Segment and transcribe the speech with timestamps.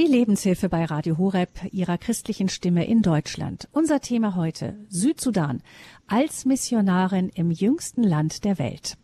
[0.00, 3.68] Die Lebenshilfe bei Radio Horeb, ihrer christlichen Stimme in Deutschland.
[3.70, 5.60] Unser Thema heute Südsudan
[6.06, 8.96] als Missionarin im jüngsten Land der Welt.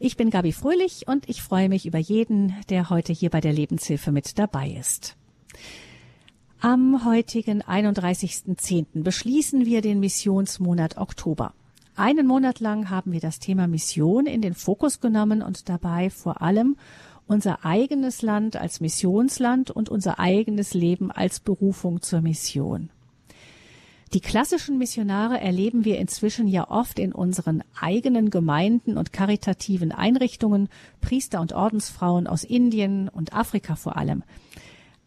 [0.00, 3.52] Ich bin Gabi Fröhlich und ich freue mich über jeden, der heute hier bei der
[3.52, 5.16] Lebenshilfe mit dabei ist.
[6.58, 9.04] Am heutigen 31.10.
[9.04, 11.54] beschließen wir den Missionsmonat Oktober.
[11.94, 16.42] Einen Monat lang haben wir das Thema Mission in den Fokus genommen und dabei vor
[16.42, 16.74] allem
[17.26, 22.90] unser eigenes Land als Missionsland und unser eigenes Leben als Berufung zur Mission.
[24.12, 30.68] Die klassischen Missionare erleben wir inzwischen ja oft in unseren eigenen Gemeinden und karitativen Einrichtungen,
[31.00, 34.22] Priester und Ordensfrauen aus Indien und Afrika vor allem.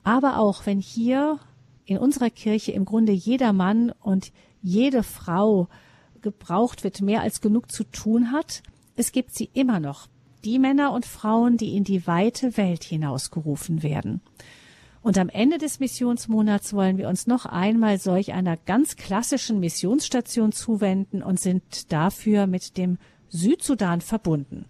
[0.04, 1.40] Aber auch wenn hier
[1.86, 5.70] in unserer Kirche im Grunde jeder Mann und jede Frau
[6.22, 8.62] gebraucht wird, mehr als genug zu tun hat,
[8.98, 10.08] es gibt sie immer noch
[10.44, 14.22] die Männer und Frauen, die in die weite Welt hinausgerufen werden.
[15.02, 20.52] Und am Ende des Missionsmonats wollen wir uns noch einmal solch einer ganz klassischen Missionsstation
[20.52, 22.98] zuwenden und sind dafür mit dem
[23.30, 24.66] Südsudan verbunden.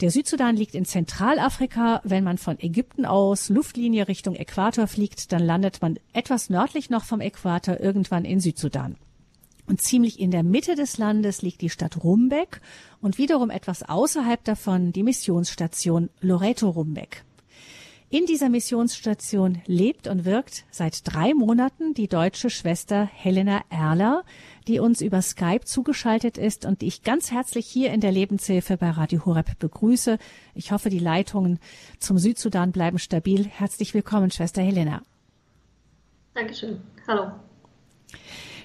[0.00, 2.00] Der Südsudan liegt in Zentralafrika.
[2.04, 7.04] Wenn man von Ägypten aus Luftlinie Richtung Äquator fliegt, dann landet man etwas nördlich noch
[7.04, 8.96] vom Äquator irgendwann in Südsudan.
[9.66, 12.60] Und ziemlich in der Mitte des Landes liegt die Stadt Rumbeck
[13.00, 17.24] und wiederum etwas außerhalb davon die Missionsstation Loreto Rumbeck.
[18.10, 24.22] In dieser Missionsstation lebt und wirkt seit drei Monaten die deutsche Schwester Helena Erler,
[24.68, 28.76] die uns über Skype zugeschaltet ist und die ich ganz herzlich hier in der Lebenshilfe
[28.76, 30.18] bei Radio Horeb begrüße.
[30.54, 31.58] Ich hoffe, die Leitungen
[31.98, 33.46] zum Südsudan bleiben stabil.
[33.46, 35.02] Herzlich willkommen, Schwester Helena.
[36.34, 36.82] Dankeschön.
[37.08, 37.32] Hallo.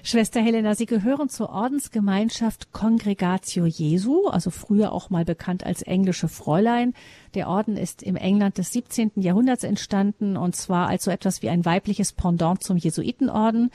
[0.02, 6.28] Schwester Helena, Sie gehören zur Ordensgemeinschaft Congregatio Jesu, also früher auch mal bekannt als englische
[6.28, 6.94] Fräulein.
[7.34, 9.12] Der Orden ist im England des 17.
[9.16, 13.70] Jahrhunderts entstanden und zwar als so etwas wie ein weibliches Pendant zum Jesuitenorden.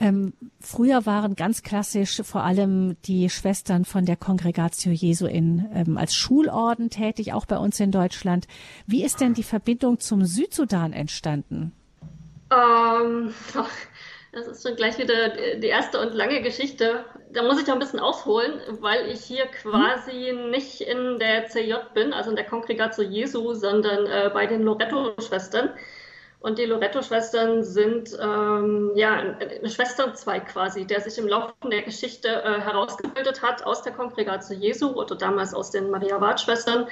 [0.00, 5.98] Ähm, früher waren ganz klassisch vor allem die Schwestern von der Congregatio Jesu in, ähm,
[5.98, 8.46] als Schulorden tätig, auch bei uns in Deutschland.
[8.86, 11.72] Wie ist denn die Verbindung zum Südsudan entstanden?
[12.52, 13.34] Ähm,
[14.38, 17.04] das ist schon gleich wieder die erste und lange Geschichte.
[17.32, 20.50] Da muss ich noch ein bisschen ausholen, weil ich hier quasi hm.
[20.50, 25.70] nicht in der CJ bin, also in der Kongregatio Jesu, sondern äh, bei den Loretto-Schwestern.
[26.40, 32.28] Und die Loretto-Schwestern sind ähm, ja ein Schwesternzweig quasi, der sich im Laufe der Geschichte
[32.28, 36.86] äh, herausgebildet hat aus der Kongregatio Jesu oder damals aus den Maria-Ward-Schwestern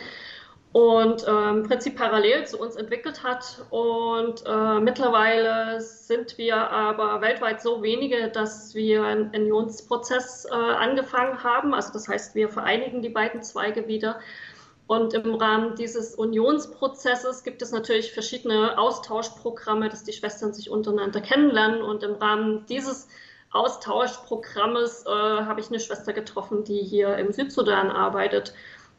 [0.72, 3.64] und im Prinzip parallel zu uns entwickelt hat.
[3.70, 11.42] Und äh, mittlerweile sind wir aber weltweit so wenige, dass wir einen Unionsprozess äh, angefangen
[11.42, 11.72] haben.
[11.72, 14.20] Also das heißt, wir vereinigen die beiden Zweige wieder.
[14.86, 21.20] Und im Rahmen dieses Unionsprozesses gibt es natürlich verschiedene Austauschprogramme, dass die Schwestern sich untereinander
[21.20, 21.82] kennenlernen.
[21.82, 23.08] Und im Rahmen dieses
[23.50, 28.52] Austauschprogrammes äh, habe ich eine Schwester getroffen, die hier im Südsudan arbeitet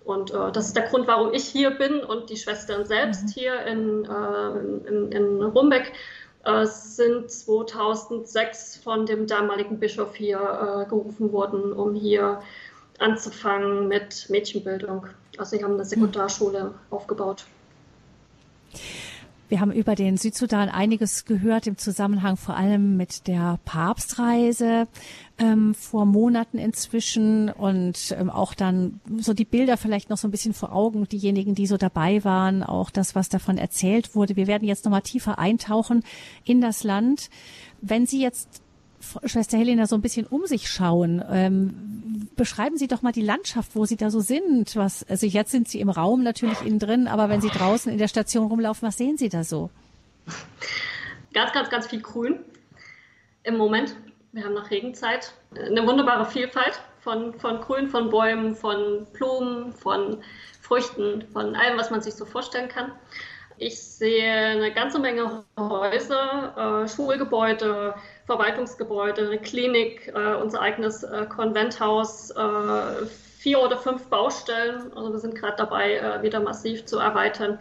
[0.08, 3.28] und äh, das ist der Grund, warum ich hier bin und die Schwestern selbst mhm.
[3.30, 5.92] hier in, äh, in, in Rumbeck
[6.46, 12.42] äh, sind 2006 von dem damaligen Bischof hier äh, gerufen worden, um hier
[13.00, 15.08] anzufangen mit Mädchenbildung.
[15.38, 16.74] Also sie haben eine Sekundarschule mhm.
[16.90, 17.46] aufgebaut.
[19.50, 24.88] Wir haben über den Südsudan einiges gehört im Zusammenhang vor allem mit der Papstreise
[25.38, 30.32] ähm, vor Monaten inzwischen und ähm, auch dann so die Bilder vielleicht noch so ein
[30.32, 34.36] bisschen vor Augen, diejenigen, die so dabei waren, auch das, was davon erzählt wurde.
[34.36, 36.04] Wir werden jetzt nochmal tiefer eintauchen
[36.44, 37.30] in das Land.
[37.82, 38.62] Wenn Sie jetzt
[39.26, 41.24] Schwester Helena so ein bisschen um sich schauen.
[41.30, 44.76] Ähm, beschreiben Sie doch mal die Landschaft, wo Sie da so sind.
[44.76, 47.98] Was, also jetzt sind Sie im Raum natürlich innen drin, aber wenn Sie draußen in
[47.98, 49.70] der Station rumlaufen, was sehen Sie da so?
[51.34, 52.40] Ganz, ganz, ganz viel Grün
[53.44, 53.96] im Moment.
[54.32, 60.22] Wir haben nach Regenzeit eine wunderbare Vielfalt von, von Grün, von Bäumen, von Blumen, von
[60.62, 62.92] Früchten, von allem, was man sich so vorstellen kann.
[63.58, 67.96] Ich sehe eine ganze Menge Häuser, äh, Schulgebäude,
[68.28, 73.06] Verwaltungsgebäude, eine Klinik, äh, unser eigenes äh, Konventhaus, äh,
[73.40, 74.92] vier oder fünf Baustellen.
[74.96, 77.58] Also wir sind gerade dabei, äh, wieder massiv zu erweitern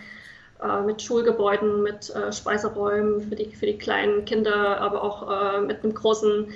[0.60, 5.94] äh, mit Schulgebäuden, mit Speiseräumen für die, für die kleinen Kinder, aber auch mit einem
[5.94, 6.52] großen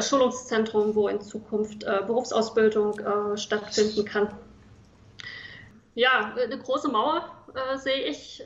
[0.00, 3.00] Schulungszentrum, wo in Zukunft Berufsausbildung
[3.36, 4.28] stattfinden kann.
[5.94, 7.28] Ja, eine große Mauer
[7.76, 8.44] sehe ich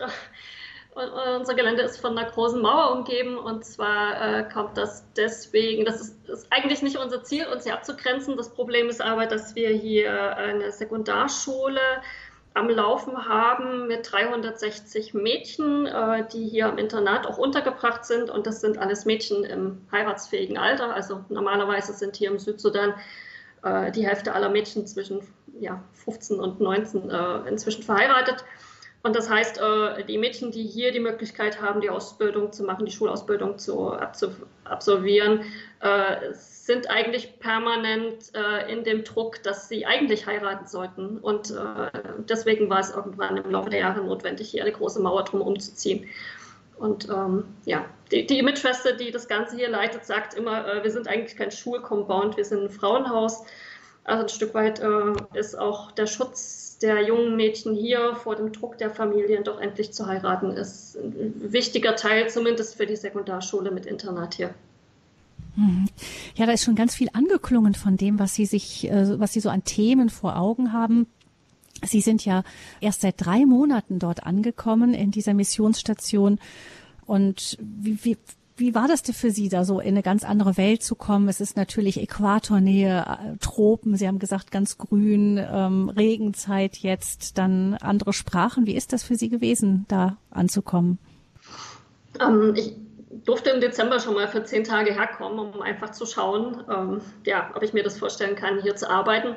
[0.96, 6.00] unser Gelände ist von einer großen Mauer umgeben und zwar äh, kommt das deswegen, das
[6.00, 8.36] ist, ist, eigentlich nicht unser Ziel, uns hier abzugrenzen.
[8.36, 11.80] Das Problem ist aber, dass wir hier eine Sekundarschule
[12.54, 18.30] am Laufen haben mit 360 Mädchen, äh, die hier im Internat auch untergebracht sind.
[18.30, 20.94] Und das sind alles Mädchen im heiratsfähigen Alter.
[20.94, 22.94] Also normalerweise sind hier im Südsudan
[23.62, 25.20] äh, die Hälfte aller Mädchen zwischen
[25.60, 28.42] ja, 15 und 19 äh, inzwischen verheiratet.
[29.02, 32.86] Und das heißt, äh, die Mädchen, die hier die Möglichkeit haben, die Ausbildung zu machen,
[32.86, 33.92] die Schulausbildung zu
[34.64, 35.42] absolvieren,
[35.80, 41.18] äh, sind eigentlich permanent äh, in dem Druck, dass sie eigentlich heiraten sollten.
[41.18, 41.54] Und
[42.28, 46.08] deswegen war es irgendwann im Laufe der Jahre notwendig, hier eine große Mauer zu ziehen.
[46.78, 50.90] Und ähm, ja, die, die Image-Schwester, die das Ganze hier leitet, sagt immer, äh, wir
[50.90, 53.44] sind eigentlich kein Schulcompound, wir sind ein Frauenhaus.
[54.04, 58.52] Also ein Stück weit äh, ist auch der Schutz der jungen Mädchen hier vor dem
[58.52, 63.70] Druck der Familien doch endlich zu heiraten, ist ein wichtiger Teil, zumindest für die Sekundarschule
[63.70, 64.54] mit Internat hier.
[65.56, 65.86] Mhm.
[66.34, 69.40] Ja, da ist schon ganz viel angeklungen von dem, was Sie sich, äh, was Sie
[69.40, 71.06] so an Themen vor Augen haben.
[71.84, 72.42] Sie sind ja
[72.80, 76.38] erst seit drei Monaten dort angekommen in dieser Missionsstation.
[77.06, 78.16] Und wie, wie,
[78.56, 81.28] wie war das denn für Sie, da so in eine ganz andere Welt zu kommen?
[81.28, 87.74] Es ist natürlich Äquatornähe, äh, Tropen, Sie haben gesagt, ganz grün, ähm, Regenzeit jetzt, dann
[87.74, 88.66] andere Sprachen.
[88.66, 90.98] Wie ist das für Sie gewesen, da anzukommen?
[92.20, 92.74] Ähm, ich
[93.24, 97.50] durfte im Dezember schon mal für zehn Tage herkommen, um einfach zu schauen, ähm, ja,
[97.54, 99.36] ob ich mir das vorstellen kann, hier zu arbeiten.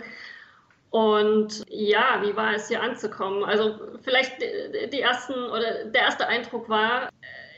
[0.92, 3.44] Und ja, wie war es hier anzukommen?
[3.44, 7.10] Also vielleicht die ersten oder der erste Eindruck war,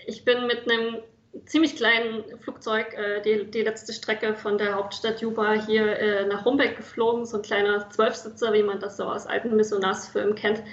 [0.06, 0.98] ich bin mit einem
[1.46, 6.46] ziemlich kleinen Flugzeug äh, die, die, letzte Strecke von der Hauptstadt Juba hier äh, nach
[6.46, 10.64] Rumbeck geflogen, so ein kleiner Zwölfsitzer, wie man das so aus alten Missionarsfilmen kennt.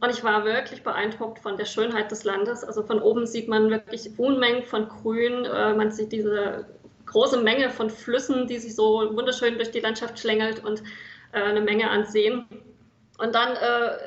[0.00, 2.64] Und ich war wirklich beeindruckt von der Schönheit des Landes.
[2.64, 5.44] Also von oben sieht man wirklich Unmengen von Grün.
[5.44, 6.66] Äh, man sieht diese
[7.06, 10.82] große Menge von Flüssen, die sich so wunderschön durch die Landschaft schlängelt und
[11.32, 12.46] äh, eine Menge an Seen.
[13.18, 13.98] Und dann äh,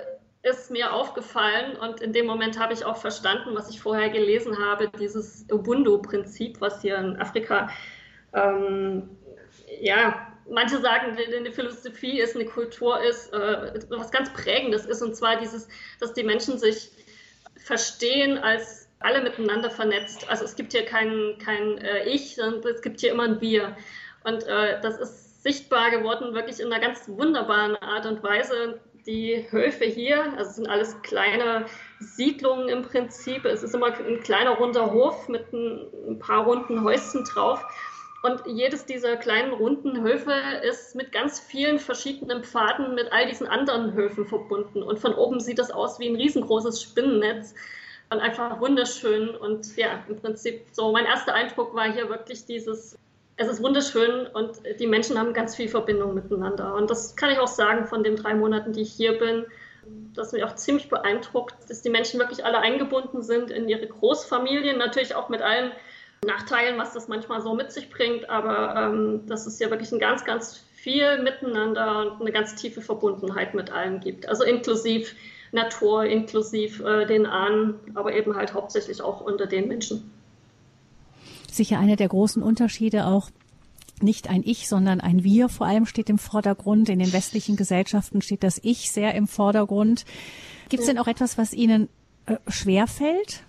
[0.44, 4.58] ist mir aufgefallen und in dem Moment habe ich auch verstanden, was ich vorher gelesen
[4.58, 7.70] habe, dieses Ubuntu-Prinzip, was hier in Afrika,
[8.34, 9.10] ähm,
[9.80, 15.16] ja, manche sagen, eine Philosophie ist, eine Kultur ist, äh, was ganz Prägendes ist, und
[15.16, 15.68] zwar dieses,
[16.00, 16.92] dass die Menschen sich
[17.58, 20.30] verstehen als alle miteinander vernetzt.
[20.30, 23.76] Also es gibt hier kein, kein äh, Ich, sondern es gibt hier immer ein Wir.
[24.24, 29.45] Und äh, das ist sichtbar geworden, wirklich in einer ganz wunderbaren Art und Weise die
[29.50, 31.65] Höfe hier, also sind alles kleine
[32.00, 33.45] Siedlungen im Prinzip.
[33.45, 37.63] Es ist immer ein kleiner runder Hof mit ein, paar runden Häuschen drauf.
[38.24, 40.33] Und jedes dieser kleinen runden Höfe
[40.63, 44.83] ist mit ganz vielen verschiedenen Pfaden mit all diesen anderen Höfen verbunden.
[44.83, 47.56] Und von oben sieht das aus wie ein riesengroßes Spinnennetz.
[48.12, 49.30] Und einfach wunderschön.
[49.30, 52.98] Und ja, im Prinzip so mein erster Eindruck war hier wirklich dieses
[53.42, 56.76] es ist wunderschön und die Menschen haben ganz viel Verbindung miteinander.
[56.76, 59.46] Und das kann ich auch sagen von den drei Monaten, die ich hier bin,
[60.14, 64.78] dass mich auch ziemlich beeindruckt, dass die Menschen wirklich alle eingebunden sind in ihre Großfamilien,
[64.78, 65.72] natürlich auch mit allen
[66.24, 69.98] Nachteilen, was das manchmal so mit sich bringt, aber ähm, dass es ja wirklich ein
[69.98, 74.30] ganz, ganz viel Miteinander und eine ganz tiefe Verbundenheit mit allen gibt.
[74.30, 75.16] Also inklusiv
[75.52, 80.12] Natur, inklusiv äh, den Ahnen, aber eben halt hauptsächlich auch unter den Menschen
[81.56, 83.30] sicher einer der großen Unterschiede auch
[84.01, 86.89] nicht ein Ich, sondern ein Wir vor allem steht im Vordergrund.
[86.89, 90.06] In den westlichen Gesellschaften steht das Ich sehr im Vordergrund.
[90.69, 91.89] Gibt es denn auch etwas, was Ihnen
[92.25, 93.44] äh, schwer fällt?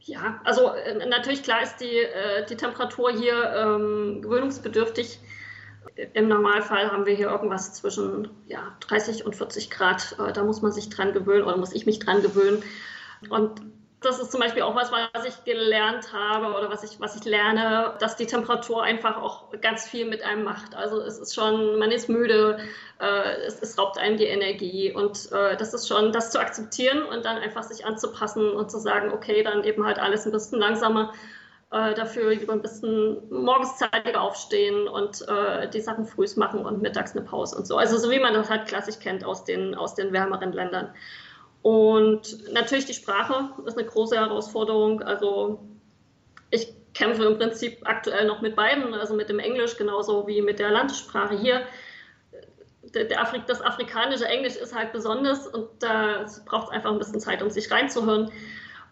[0.00, 5.20] Ja, also äh, natürlich klar ist die, äh, die Temperatur hier ähm, gewöhnungsbedürftig.
[6.14, 10.16] Im Normalfall haben wir hier irgendwas zwischen ja, 30 und 40 Grad.
[10.18, 12.62] Äh, da muss man sich dran gewöhnen oder muss ich mich dran gewöhnen.
[13.28, 13.62] Und
[14.02, 17.24] das ist zum Beispiel auch was, was ich gelernt habe oder was ich, was ich
[17.24, 20.74] lerne, dass die Temperatur einfach auch ganz viel mit einem macht.
[20.74, 22.58] Also es ist schon, man ist müde,
[22.98, 27.02] äh, es, es, raubt einem die Energie und äh, das ist schon, das zu akzeptieren
[27.02, 30.60] und dann einfach sich anzupassen und zu sagen, okay, dann eben halt alles ein bisschen
[30.60, 31.12] langsamer,
[31.70, 36.80] äh, dafür lieber ein bisschen morgens zeitiger aufstehen und äh, die Sachen frühs machen und
[36.80, 37.76] mittags eine Pause und so.
[37.76, 40.94] Also so wie man das halt klassisch kennt aus den, aus den wärmeren Ländern.
[41.62, 45.02] Und natürlich die Sprache ist eine große Herausforderung.
[45.02, 45.60] Also
[46.50, 50.58] ich kämpfe im Prinzip aktuell noch mit beiden, also mit dem Englisch genauso wie mit
[50.58, 51.62] der Landessprache hier.
[53.16, 57.42] Afrik das afrikanische Englisch ist halt besonders und da braucht es einfach ein bisschen Zeit,
[57.42, 58.32] um sich reinzuhören.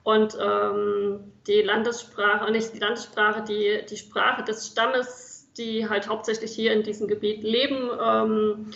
[0.05, 6.53] Und ähm, die Landessprache, nicht die Landessprache, die, die Sprache des Stammes, die halt hauptsächlich
[6.53, 8.71] hier in diesem Gebiet leben, ähm,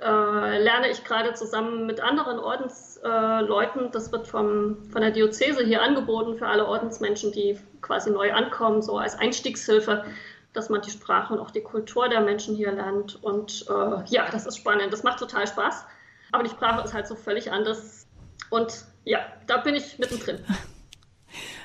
[0.00, 3.86] äh, lerne ich gerade zusammen mit anderen Ordensleuten.
[3.86, 8.32] Äh, das wird vom, von der Diözese hier angeboten für alle Ordensmenschen, die quasi neu
[8.32, 10.04] ankommen, so als Einstiegshilfe,
[10.52, 13.22] dass man die Sprache und auch die Kultur der Menschen hier lernt.
[13.22, 14.92] Und äh, ja, das ist spannend.
[14.92, 15.84] Das macht total Spaß.
[16.32, 18.06] Aber die Sprache ist halt so völlig anders.
[18.48, 20.38] Und ja, da bin ich mittendrin.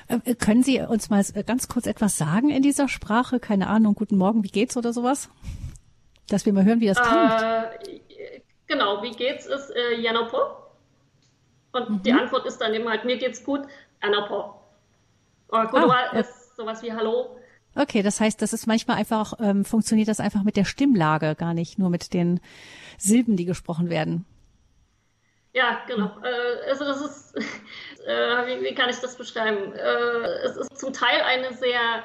[0.08, 3.40] Äh, können Sie uns mal ganz kurz etwas sagen in dieser Sprache?
[3.40, 5.28] Keine Ahnung, guten Morgen, wie geht's oder sowas?
[6.28, 8.00] Dass wir mal hören, wie das klingt.
[8.66, 10.56] Genau, wie geht's ist äh, Janopo.
[11.72, 12.02] Und mhm.
[12.02, 13.62] die Antwort ist dann eben halt, mir geht's gut,
[14.02, 14.60] Janopo.
[15.48, 17.38] Oder Gudua ah, ist sowas wie Hallo.
[17.74, 21.52] Okay, das heißt, das ist manchmal einfach, ähm, funktioniert das einfach mit der Stimmlage, gar
[21.52, 22.40] nicht nur mit den
[22.96, 24.24] Silben, die gesprochen werden.
[25.52, 26.10] Ja, genau.
[26.22, 27.36] Äh, also das ist,
[28.06, 29.72] äh, wie, wie, kann ich das beschreiben?
[29.74, 32.02] Äh, es ist zum Teil eine sehr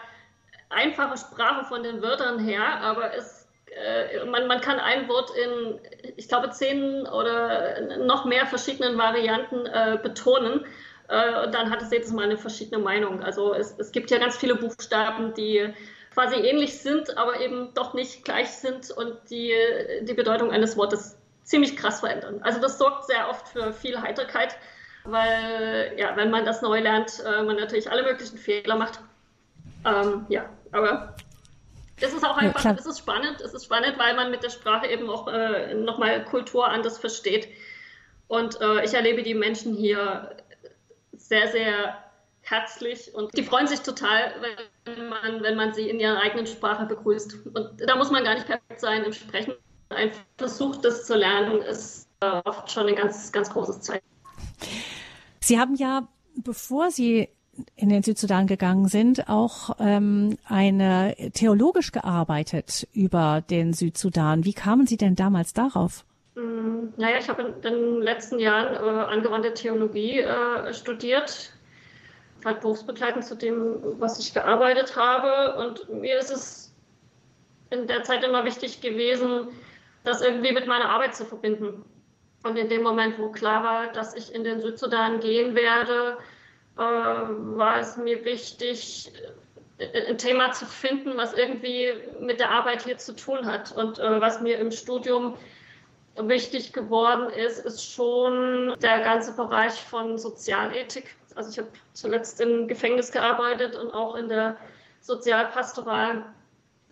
[0.70, 3.41] einfache Sprache von den Wörtern her, aber es,
[3.72, 5.80] äh, man, man kann ein Wort in,
[6.16, 10.66] ich glaube, zehn oder noch mehr verschiedenen Varianten äh, betonen.
[11.08, 13.24] Äh, und dann hat es jedes Mal eine verschiedene Meinung.
[13.24, 15.74] Also es, es gibt ja ganz viele Buchstaben, die
[16.14, 19.54] quasi ähnlich sind, aber eben doch nicht gleich sind und die
[20.02, 22.42] die Bedeutung eines Wortes ziemlich krass verändern.
[22.44, 24.58] Also das sorgt sehr oft für viel Heiterkeit
[25.04, 29.00] weil ja, wenn man das neu lernt, äh, man natürlich alle möglichen Fehler macht.
[29.86, 31.16] Ähm, ja, aber
[32.02, 34.50] es ist auch einfach, ja, es ist spannend, es ist spannend, weil man mit der
[34.50, 37.48] Sprache eben auch äh, nochmal Kultur anders versteht.
[38.28, 40.36] Und äh, ich erlebe die Menschen hier
[41.14, 41.98] sehr, sehr
[42.42, 44.34] herzlich und die freuen sich total,
[44.86, 47.46] wenn man, wenn man sie in ihrer eigenen Sprache begrüßt.
[47.54, 49.54] Und da muss man gar nicht perfekt sein im Sprechen.
[49.90, 54.06] Ein Versuch, das zu lernen, ist äh, oft schon ein ganz, ganz großes Zeichen.
[55.42, 57.30] Sie haben ja, bevor Sie
[57.76, 64.46] in den Südsudan gegangen sind, auch ähm, eine theologisch gearbeitet über den Südsudan.
[64.46, 66.06] Wie kamen Sie denn damals darauf?
[66.36, 71.54] Mm, naja, ich habe in den letzten Jahren äh, angewandte Theologie äh, studiert,
[72.46, 75.58] halt berufsbegleitend zu dem, was ich gearbeitet habe.
[75.58, 76.74] Und mir ist es
[77.70, 79.48] in der Zeit immer wichtig gewesen,
[80.04, 81.84] das irgendwie mit meiner Arbeit zu verbinden.
[82.44, 86.18] Und in dem Moment, wo klar war, dass ich in den Südsudan gehen werde,
[86.78, 89.12] äh, war es mir wichtig,
[89.78, 93.72] äh, ein Thema zu finden, was irgendwie mit der Arbeit hier zu tun hat.
[93.72, 95.36] Und äh, was mir im Studium
[96.16, 101.16] wichtig geworden ist, ist schon der ganze Bereich von Sozialethik.
[101.36, 104.58] Also ich habe zuletzt im Gefängnis gearbeitet und auch in der
[105.00, 106.26] Sozialpastoral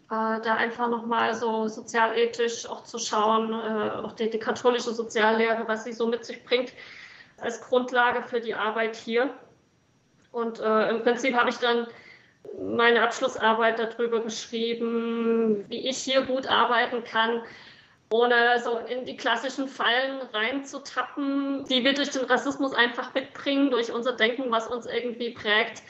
[0.09, 5.67] äh, da einfach nochmal so sozialethisch auch zu schauen, äh, auch die, die, katholische Soziallehre,
[5.67, 6.73] was sie so mit sich bringt,
[7.39, 9.29] als Grundlage für die Arbeit hier.
[10.31, 11.87] Und äh, im Prinzip habe ich dann
[12.61, 17.41] meine Abschlussarbeit darüber geschrieben, wie ich hier gut arbeiten kann,
[18.11, 23.91] ohne so in die klassischen Fallen reinzutappen, die wir durch den Rassismus einfach mitbringen, durch
[23.91, 25.83] unser Denken, was uns irgendwie prägt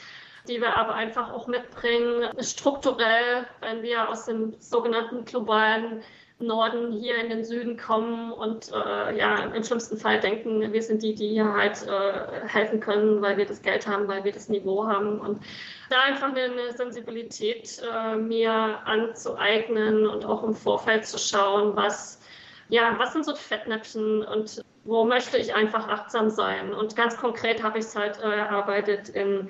[0.48, 6.02] die wir aber einfach auch mitbringen, strukturell, wenn wir aus dem sogenannten globalen
[6.40, 11.02] Norden hier in den Süden kommen und äh, ja, im schlimmsten Fall denken, wir sind
[11.02, 14.48] die, die hier halt äh, helfen können, weil wir das Geld haben, weil wir das
[14.48, 15.20] Niveau haben.
[15.20, 15.42] Und
[15.90, 18.52] da einfach eine, Sensibilität äh, mir
[18.84, 22.20] anzueignen und auch im Vorfeld zu schauen, was,
[22.68, 26.72] ja, was sind so Fettnäpfchen und wo möchte ich einfach achtsam sein.
[26.72, 29.48] Und ganz konkret habe ich es halt äh, erarbeitet in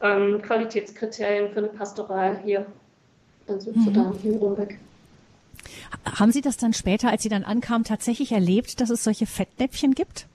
[0.00, 2.66] ähm, Qualitätskriterien für eine Pastoral hier
[3.48, 4.18] in Südsudan, mhm.
[4.18, 4.78] hier in Rumbeck.
[6.04, 9.94] Haben Sie das dann später, als Sie dann ankamen, tatsächlich erlebt, dass es solche Fettnäpfchen
[9.94, 10.26] gibt?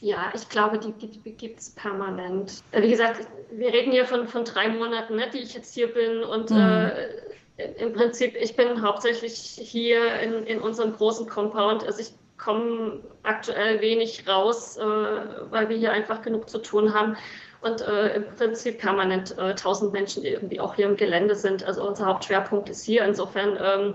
[0.00, 0.92] Ja, ich glaube, die
[1.32, 2.62] gibt es permanent.
[2.72, 6.22] Wie gesagt, wir reden hier von, von drei Monaten, ne, die ich jetzt hier bin.
[6.22, 6.56] Und mhm.
[6.56, 11.84] äh, im Prinzip, ich bin hauptsächlich hier in, in unserem großen Compound.
[11.84, 17.16] Also ich komme aktuell wenig raus, äh, weil wir hier einfach genug zu tun haben
[17.60, 21.62] und äh, im Prinzip permanent äh, 1000 Menschen, die irgendwie auch hier im Gelände sind.
[21.64, 23.04] Also unser Hauptschwerpunkt ist hier.
[23.04, 23.94] Insofern ähm, äh,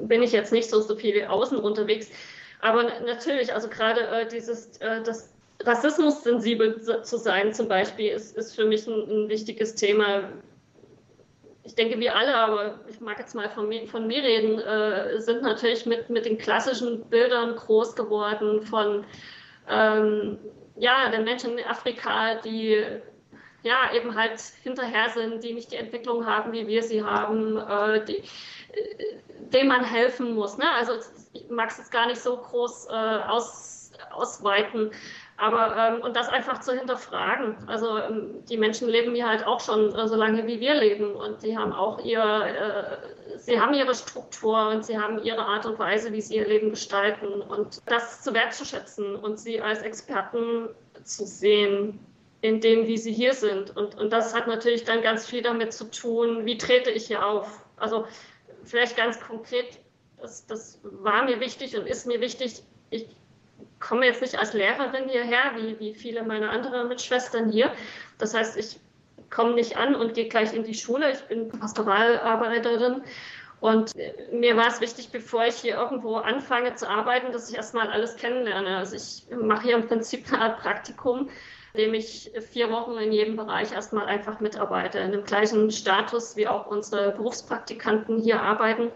[0.00, 2.10] bin ich jetzt nicht so, so viel außen unterwegs.
[2.60, 8.36] Aber natürlich, also gerade äh, dieses, äh, das Rassismus sensibel zu sein zum Beispiel, ist,
[8.36, 10.32] ist für mich ein, ein wichtiges Thema.
[11.64, 15.20] Ich denke, wir alle, aber ich mag jetzt mal von mir, von mir reden, äh,
[15.20, 19.04] sind natürlich mit, mit den klassischen Bildern groß geworden von
[19.68, 20.38] ähm,
[20.76, 22.84] ja, den Menschen in Afrika, die
[23.62, 28.04] ja eben halt hinterher sind, die nicht die Entwicklung haben, wie wir sie haben, äh,
[28.04, 28.22] die,
[29.52, 30.58] denen man helfen muss.
[30.58, 30.64] Ne?
[30.76, 30.92] Also
[31.32, 32.92] ich mag es jetzt gar nicht so groß äh,
[33.28, 34.90] aus, ausweiten,
[35.38, 37.56] aber ähm, und das einfach zu hinterfragen.
[37.66, 41.14] Also ähm, die Menschen leben hier halt auch schon äh, so lange wie wir leben
[41.14, 45.66] und sie haben auch ihr, äh, sie haben ihre Struktur und sie haben ihre Art
[45.66, 50.68] und Weise, wie sie ihr Leben gestalten und das zu wertzuschätzen und sie als Experten
[51.04, 52.00] zu sehen
[52.40, 53.76] in dem, wie sie hier sind.
[53.76, 57.26] Und, und das hat natürlich dann ganz viel damit zu tun, wie trete ich hier
[57.26, 57.60] auf.
[57.76, 58.06] Also
[58.66, 59.78] vielleicht ganz konkret,
[60.20, 62.62] das, das war mir wichtig und ist mir wichtig.
[62.90, 63.06] Ich
[63.80, 67.72] komme jetzt nicht als Lehrerin hierher, wie, wie viele meiner anderen Mitschwestern hier.
[68.18, 68.78] Das heißt, ich
[69.30, 71.12] komme nicht an und gehe gleich in die Schule.
[71.12, 73.02] Ich bin Pastoralarbeiterin.
[73.60, 73.92] Und
[74.32, 78.16] mir war es wichtig, bevor ich hier irgendwo anfange zu arbeiten, dass ich erstmal alles
[78.16, 78.76] kennenlerne.
[78.76, 81.30] Also ich mache hier im Prinzip eine Art Praktikum,
[81.76, 86.36] in dem ich vier Wochen in jedem Bereich erstmal einfach mitarbeite, in dem gleichen Status
[86.36, 88.90] wie auch unsere Berufspraktikanten hier arbeiten.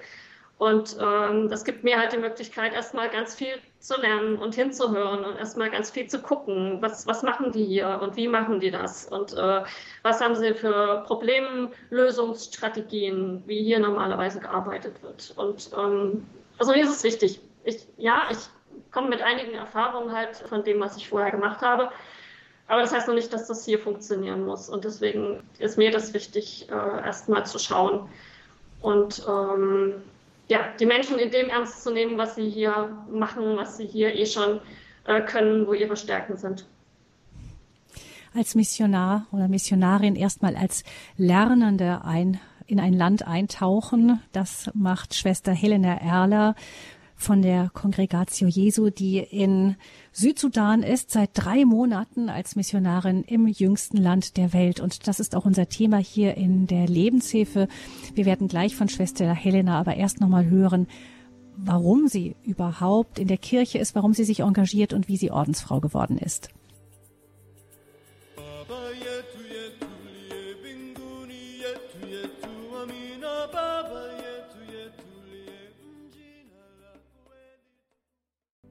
[0.57, 5.25] Und ähm, das gibt mir halt die Möglichkeit, erstmal ganz viel zu lernen und hinzuhören
[5.25, 8.71] und erstmal ganz viel zu gucken, was, was machen die hier und wie machen die
[8.71, 9.63] das und äh,
[10.03, 15.33] was haben sie für Problemlösungsstrategien, wie hier normalerweise gearbeitet wird.
[15.37, 16.27] Und ähm,
[16.59, 17.41] also mir ist es wichtig.
[17.65, 18.37] Ich, ja, ich
[18.91, 21.89] komme mit einigen Erfahrungen halt von dem, was ich vorher gemacht habe.
[22.71, 24.69] Aber das heißt noch nicht, dass das hier funktionieren muss.
[24.69, 28.09] Und deswegen ist mir das wichtig, äh, erstmal zu schauen.
[28.81, 29.95] Und ähm,
[30.47, 34.15] ja, die Menschen in dem ernst zu nehmen, was sie hier machen, was sie hier
[34.15, 34.61] eh schon
[35.05, 36.65] äh, können, wo ihre Stärken sind.
[38.37, 40.85] Als Missionar oder Missionarin erstmal als
[41.17, 46.55] Lernende ein, in ein Land eintauchen, das macht Schwester Helena Erler
[47.21, 49.77] von der Kongregatio Jesu, die in
[50.11, 54.81] Südsudan ist, seit drei Monaten als Missionarin im jüngsten Land der Welt.
[54.81, 57.69] Und das ist auch unser Thema hier in der Lebenshilfe.
[58.15, 60.87] Wir werden gleich von Schwester Helena aber erst nochmal hören,
[61.57, 65.81] warum sie überhaupt in der Kirche ist, warum sie sich engagiert und wie sie Ordensfrau
[65.81, 66.49] geworden ist.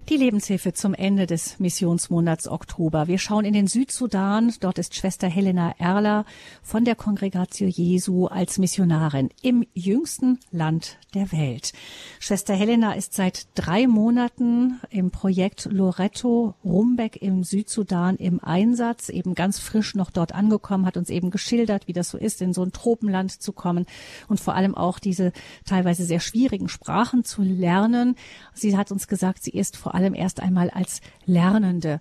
[0.09, 3.07] Die Lebenshilfe zum Ende des Missionsmonats Oktober.
[3.07, 4.51] Wir schauen in den Südsudan.
[4.59, 6.25] Dort ist Schwester Helena Erler
[6.63, 11.73] von der Kongregatio Jesu als Missionarin im jüngsten Land der Welt.
[12.19, 19.35] Schwester Helena ist seit drei Monaten im Projekt Loretto Rumbeck im Südsudan im Einsatz, eben
[19.35, 22.63] ganz frisch noch dort angekommen, hat uns eben geschildert, wie das so ist, in so
[22.63, 23.85] ein Tropenland zu kommen
[24.27, 25.33] und vor allem auch diese
[25.65, 28.15] teilweise sehr schwierigen Sprachen zu lernen.
[28.55, 31.99] Sie hat uns gesagt, sie ist vor allem erst einmal als Lernende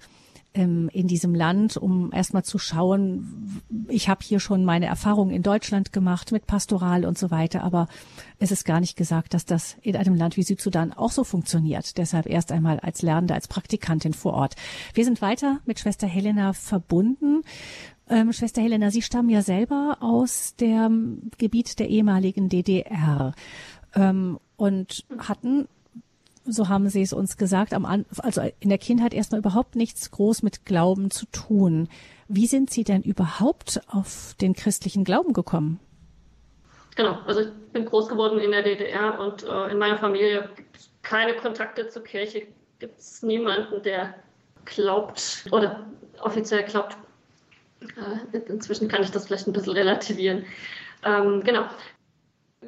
[0.54, 5.42] ähm, in diesem Land, um erstmal zu schauen, ich habe hier schon meine Erfahrungen in
[5.42, 7.86] Deutschland gemacht mit Pastoral und so weiter, aber
[8.38, 11.98] es ist gar nicht gesagt, dass das in einem Land wie Südsudan auch so funktioniert.
[11.98, 14.56] Deshalb erst einmal als Lernende, als Praktikantin vor Ort.
[14.94, 17.42] Wir sind weiter mit Schwester Helena verbunden.
[18.08, 23.34] Ähm, Schwester Helena, Sie stammen ja selber aus dem Gebiet der ehemaligen DDR
[23.94, 25.68] ähm, und hatten
[26.52, 30.42] so haben sie es uns gesagt, am also in der Kindheit erstmal überhaupt nichts groß
[30.42, 31.88] mit Glauben zu tun.
[32.28, 35.80] Wie sind Sie denn überhaupt auf den christlichen Glauben gekommen?
[36.96, 40.76] Genau, also ich bin groß geworden in der DDR und äh, in meiner Familie gibt
[40.76, 42.48] es keine Kontakte zur Kirche,
[42.80, 44.14] gibt es niemanden, der
[44.64, 45.86] glaubt oder
[46.20, 46.96] offiziell glaubt.
[47.80, 50.44] Äh, inzwischen kann ich das vielleicht ein bisschen relativieren.
[51.04, 51.66] Ähm, genau.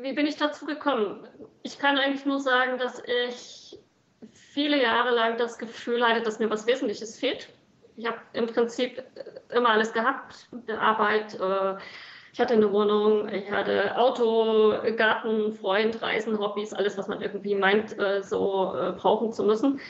[0.03, 1.27] Wie bin ich dazu gekommen?
[1.63, 3.79] Ich kann eigentlich nur sagen, dass ich
[4.33, 7.49] viele Jahre lang das Gefühl hatte, dass mir was Wesentliches fehlt.
[7.97, 9.03] Ich habe im Prinzip
[9.51, 11.77] immer alles gehabt, Arbeit, äh,
[12.33, 17.55] ich hatte eine Wohnung, ich hatte Auto, Garten, Freund, Reisen, Hobbys, alles, was man irgendwie
[17.55, 19.81] meint, äh, so äh, brauchen zu müssen.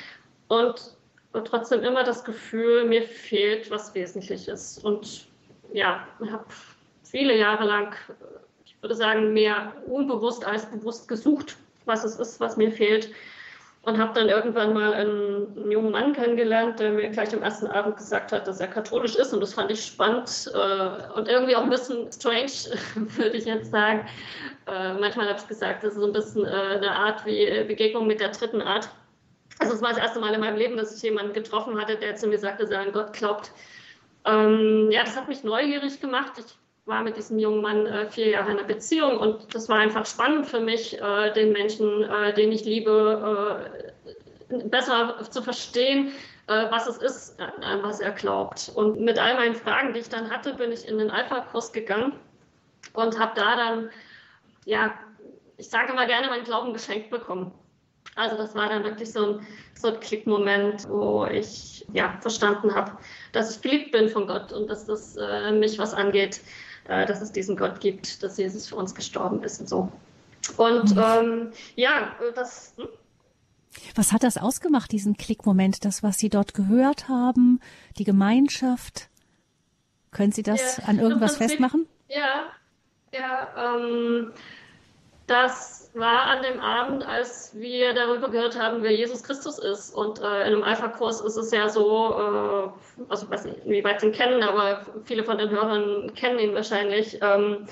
[0.49, 0.97] Und
[1.45, 4.79] trotzdem immer das Gefühl, mir fehlt was Wesentliches.
[4.79, 5.29] Und
[5.73, 6.47] ja, ich habe
[7.05, 7.95] viele Jahre lang
[8.81, 13.11] würde sagen, mehr unbewusst als bewusst gesucht, was es ist, was mir fehlt.
[13.83, 17.67] Und habe dann irgendwann mal einen, einen, jungen Mann kennengelernt, der mir gleich am ersten
[17.67, 19.33] Abend gesagt hat, dass er katholisch ist.
[19.33, 22.53] Und das fand ich spannend äh, und irgendwie auch ein bisschen strange,
[22.95, 24.07] würde ich jetzt sagen.
[24.67, 28.07] Äh, manchmal habe ich gesagt, das ist so ein bisschen äh, eine Art wie Begegnung
[28.07, 28.91] mit der dritten Art.
[29.61, 32.17] Also es war das erste Mal in meinem Leben, dass ich jemanden getroffen hatte, der
[32.17, 33.51] zu mir sagte, dass er an Gott glaubt.
[34.27, 36.33] Ähm, ja, das hat mich neugierig gemacht.
[36.39, 36.45] Ich
[36.87, 40.07] war mit diesem jungen Mann äh, vier Jahre in einer Beziehung und das war einfach
[40.07, 43.71] spannend für mich, äh, den Menschen, äh, den ich liebe,
[44.51, 46.13] äh, besser zu verstehen,
[46.49, 48.73] äh, was es ist, an was er glaubt.
[48.75, 52.13] Und mit all meinen Fragen, die ich dann hatte, bin ich in den Alpha-Kurs gegangen
[52.95, 53.91] und habe da dann,
[54.65, 54.93] ja,
[55.57, 57.53] ich sage mal gerne, meinen Glauben geschenkt bekommen.
[58.17, 62.93] Also das war dann wirklich so ein, so ein Klickmoment, wo ich ja verstanden habe,
[63.33, 66.41] dass ich geliebt bin von Gott und dass das äh, mich was angeht,
[66.91, 69.93] äh, dass es diesen Gott gibt, dass Jesus für uns gestorben ist und so.
[70.57, 71.03] Und mhm.
[71.03, 72.75] ähm, ja, das.
[72.77, 72.89] Hm?
[73.95, 77.61] Was hat das ausgemacht, diesen Klickmoment, das, was Sie dort gehört haben,
[77.99, 79.09] die Gemeinschaft?
[80.11, 81.87] Können Sie das ja, an irgendwas Prinzip, festmachen?
[82.09, 82.47] Ja,
[83.13, 83.77] ja.
[83.77, 84.33] Ähm,
[85.31, 89.95] Das war an dem Abend, als wir darüber gehört haben, wer Jesus Christus ist.
[89.95, 93.85] Und äh, in einem Alpha-Kurs ist es ja so, äh, also ich weiß nicht, wie
[93.85, 97.21] weit Sie ihn kennen, aber viele von den Hörern kennen ihn wahrscheinlich.
[97.23, 97.69] Ähm,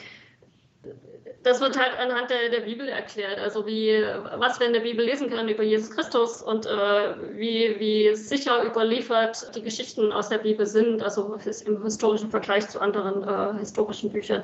[1.44, 3.38] das wird halt anhand der, der, Bibel erklärt.
[3.38, 4.02] Also wie,
[4.36, 8.64] was wir in der Bibel lesen können über Jesus Christus und äh, wie, wie sicher
[8.64, 14.10] überliefert die Geschichten aus der Bibel sind, also im historischen Vergleich zu anderen äh, historischen
[14.10, 14.42] Büchern.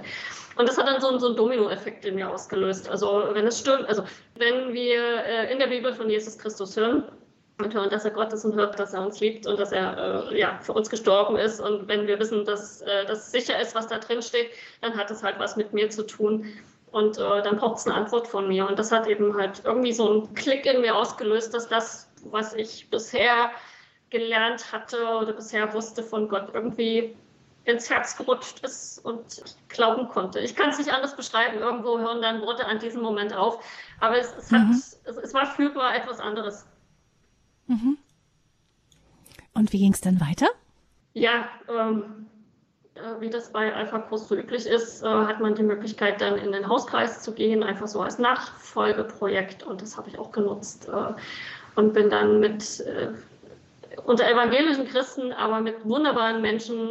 [0.57, 2.88] Und das hat dann so, so einen Dominoeffekt in mir ausgelöst.
[2.88, 4.04] Also wenn es stimmt, also
[4.37, 7.04] wenn wir äh, in der Bibel von Jesus Christus hören,
[7.59, 10.28] und hören, dass er Gott ist und hört, dass er uns liebt und dass er
[10.30, 11.61] äh, ja, für uns gestorben ist.
[11.61, 15.11] Und wenn wir wissen, dass äh, das sicher ist, was da drin steht, dann hat
[15.11, 16.46] es halt was mit mir zu tun.
[16.94, 18.68] Und äh, dann braucht es eine Antwort von mir.
[18.68, 22.54] Und das hat eben halt irgendwie so einen Klick in mir ausgelöst, dass das, was
[22.54, 23.50] ich bisher
[24.11, 27.16] gelernt hatte oder bisher wusste von Gott, irgendwie
[27.64, 30.38] ins Herz gerutscht ist und ich glauben konnte.
[30.38, 31.59] Ich kann es nicht anders beschreiben.
[31.59, 33.59] Irgendwo hören dann Worte an diesem Moment auf.
[33.98, 34.70] Aber es, es, mhm.
[34.70, 36.64] es, es war fühlbar etwas anderes.
[37.66, 37.98] Mhm.
[39.52, 40.46] Und wie ging es dann weiter?
[41.14, 42.34] Ja, ähm, äh,
[43.18, 46.52] wie das bei Alpha Kurs so üblich ist, äh, hat man die Möglichkeit, dann in
[46.52, 49.64] den Hauskreis zu gehen, einfach so als Nachfolgeprojekt.
[49.64, 51.12] Und das habe ich auch genutzt äh,
[51.74, 52.85] und bin dann mit
[54.07, 56.90] unter evangelischen Christen, aber mit wunderbaren Menschen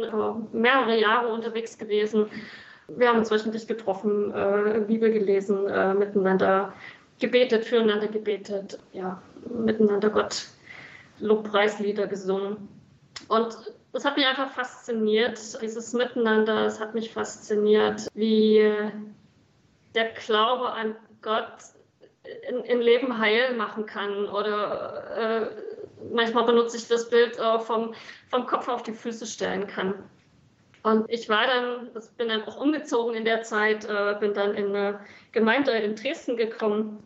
[0.52, 2.26] mehrere Jahre unterwegs gewesen.
[2.88, 4.32] Wir haben uns wöchentlich getroffen,
[4.86, 5.64] Bibel gelesen,
[5.98, 6.72] miteinander
[7.18, 10.46] gebetet, füreinander gebetet, ja, miteinander Gott
[11.20, 12.68] Lobpreislieder gesungen.
[13.28, 13.56] Und
[13.94, 16.66] das hat mich einfach fasziniert, dieses Miteinander.
[16.66, 18.76] Es hat mich fasziniert, wie
[19.94, 21.46] der Glaube an Gott
[22.48, 24.26] in, in Leben heil machen kann.
[24.26, 27.94] Oder äh, manchmal benutze ich das Bild äh, vom,
[28.30, 29.94] vom Kopf auf die Füße stellen kann.
[30.82, 34.74] Und ich war dann, bin dann auch umgezogen in der Zeit, äh, bin dann in
[34.74, 34.98] eine
[35.30, 37.00] Gemeinde in Dresden gekommen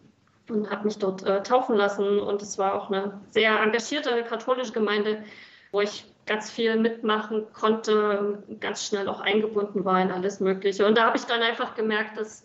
[0.49, 2.19] und habe mich dort äh, taufen lassen.
[2.19, 5.23] Und es war auch eine sehr engagierte katholische Gemeinde,
[5.71, 10.87] wo ich ganz viel mitmachen konnte, ganz schnell auch eingebunden war in alles Mögliche.
[10.87, 12.45] Und da habe ich dann einfach gemerkt, dass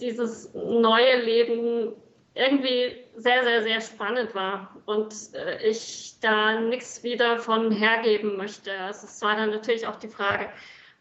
[0.00, 1.92] dieses neue Leben
[2.34, 8.72] irgendwie sehr, sehr, sehr spannend war und äh, ich da nichts wieder von hergeben möchte.
[8.72, 10.48] Also es war dann natürlich auch die Frage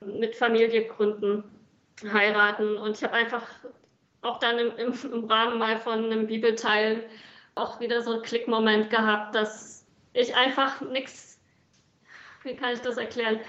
[0.02, 1.44] mit Familie gründen,
[2.12, 3.48] heiraten und ich habe einfach
[4.22, 7.04] auch dann im, im, im Rahmen mal von einem Bibelteil
[7.56, 11.33] auch wieder so einen Klickmoment gehabt, dass ich einfach nichts
[12.44, 13.40] wie kann ich das erklären?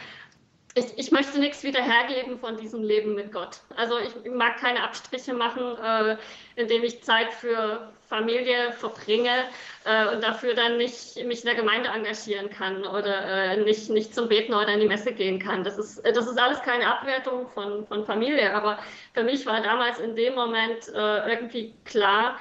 [0.76, 3.60] Ich, ich, möchte nichts wieder hergeben von diesem Leben mit Gott.
[3.76, 6.16] Also ich mag keine Abstriche machen, äh,
[6.56, 9.44] indem ich Zeit für Familie verbringe
[9.84, 14.12] äh, und dafür dann nicht mich in der Gemeinde engagieren kann oder äh, nicht, nicht
[14.12, 15.62] zum Beten oder in die Messe gehen kann.
[15.62, 18.80] Das ist, das ist alles keine Abwertung von, von Familie, aber
[19.12, 22.36] für mich war damals in dem Moment äh, irgendwie klar,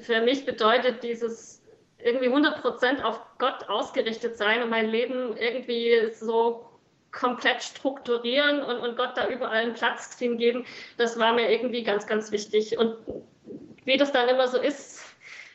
[0.00, 1.53] für mich bedeutet dieses
[2.04, 6.66] irgendwie 100% auf Gott ausgerichtet sein und mein Leben irgendwie so
[7.10, 10.66] komplett strukturieren und, und Gott da überall einen Platz drin geben,
[10.98, 12.76] das war mir irgendwie ganz, ganz wichtig.
[12.76, 12.96] Und
[13.84, 15.02] wie das dann immer so ist,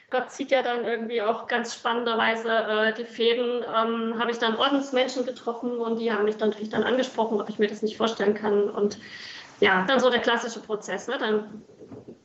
[0.09, 4.55] Gott zieht ja dann irgendwie auch ganz spannenderweise äh, die Fäden, ähm, habe ich dann
[4.55, 7.97] Ordensmenschen getroffen und die haben mich dann natürlich dann angesprochen, ob ich mir das nicht
[7.97, 8.69] vorstellen kann.
[8.69, 8.97] Und
[9.59, 11.07] ja, dann so der klassische Prozess.
[11.07, 11.17] Ne?
[11.19, 11.63] Dann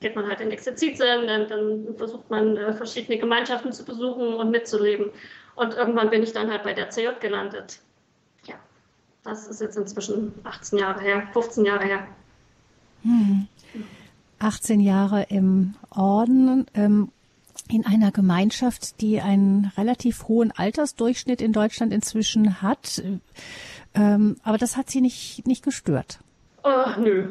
[0.04, 4.50] geht man halt in Exerzitien, dann, dann versucht man äh, verschiedene Gemeinschaften zu besuchen und
[4.50, 5.06] mitzuleben.
[5.54, 7.80] Und irgendwann bin ich dann halt bei der CJ gelandet.
[8.44, 8.56] Ja,
[9.22, 12.06] das ist jetzt inzwischen 18 Jahre her, 15 Jahre her.
[13.02, 13.48] Hm.
[14.40, 17.10] 18 Jahre im Orden, ähm,
[17.70, 23.02] in einer Gemeinschaft, die einen relativ hohen Altersdurchschnitt in Deutschland inzwischen hat.
[23.94, 26.18] Ähm, aber das hat Sie nicht, nicht gestört.
[26.62, 27.30] Oh, nö,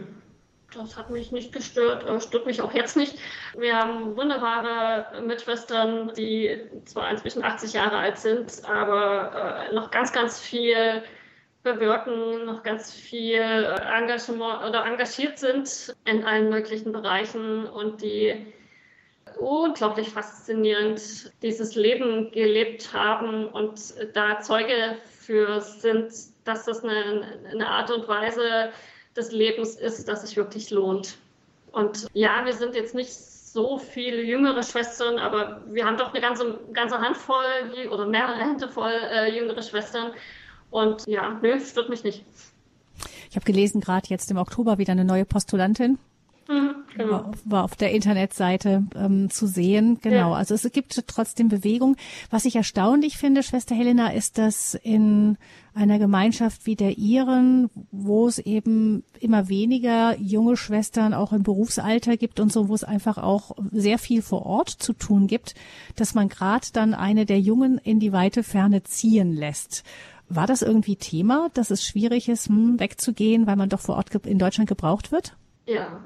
[0.76, 3.18] das hat mich nicht gestört, äh, stört mich auch jetzt nicht.
[3.58, 10.12] Wir haben wunderbare Mitschwestern, die zwar inzwischen 80 Jahre alt sind, aber äh, noch ganz,
[10.12, 11.04] ganz viel
[11.64, 18.54] bewirken, noch ganz viel äh, Engagement oder engagiert sind in allen möglichen Bereichen und die
[19.40, 27.68] unglaublich faszinierend dieses Leben gelebt haben und da Zeuge für sind, dass das eine, eine
[27.68, 28.72] Art und Weise
[29.16, 31.18] des Lebens ist, dass sich wirklich lohnt.
[31.72, 36.22] Und ja, wir sind jetzt nicht so viele jüngere Schwestern, aber wir haben doch eine
[36.22, 37.46] ganze, ganze Handvoll
[37.92, 40.12] oder mehrere Hände voll äh, jüngere Schwestern.
[40.72, 42.26] Und ja, nö, stört mich nicht.
[43.30, 46.00] Ich habe gelesen, gerade jetzt im Oktober wieder eine neue Postulantin.
[46.48, 46.76] Mhm.
[46.96, 47.32] Genau.
[47.46, 50.00] War auf der Internetseite ähm, zu sehen.
[50.02, 50.32] Genau.
[50.32, 50.34] Ja.
[50.34, 51.96] Also es gibt trotzdem Bewegung.
[52.30, 55.38] Was ich erstaunlich finde, Schwester Helena, ist, dass in
[55.74, 62.16] einer Gemeinschaft wie der Ihren, wo es eben immer weniger junge Schwestern auch im Berufsalter
[62.18, 65.56] gibt und so, wo es einfach auch sehr viel vor Ort zu tun gibt,
[65.96, 69.84] dass man gerade dann eine der Jungen in die weite Ferne ziehen lässt.
[70.30, 74.14] War das irgendwie Thema, dass es schwierig ist, hm, wegzugehen, weil man doch vor Ort
[74.26, 75.36] in Deutschland gebraucht wird?
[75.68, 76.04] Ja,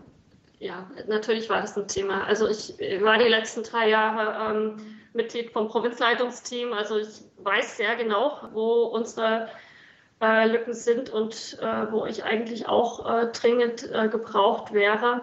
[0.59, 2.25] ja, natürlich war das ein Thema.
[2.25, 4.77] Also ich war die letzten drei Jahre ähm,
[5.13, 6.73] Mitglied vom Provinzleitungsteam.
[6.73, 9.49] Also ich weiß sehr genau, wo unsere
[10.21, 15.21] äh, Lücken sind und äh, wo ich eigentlich auch äh, dringend äh, gebraucht wäre.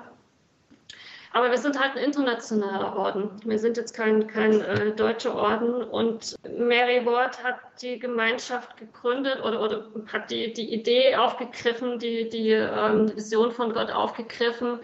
[1.32, 3.28] Aber wir sind halt ein internationaler Orden.
[3.44, 5.82] Wir sind jetzt kein, kein äh, deutscher Orden.
[5.82, 12.28] Und Mary Ward hat die Gemeinschaft gegründet oder, oder hat die, die Idee aufgegriffen, die,
[12.28, 14.78] die ähm, Vision von Gott aufgegriffen,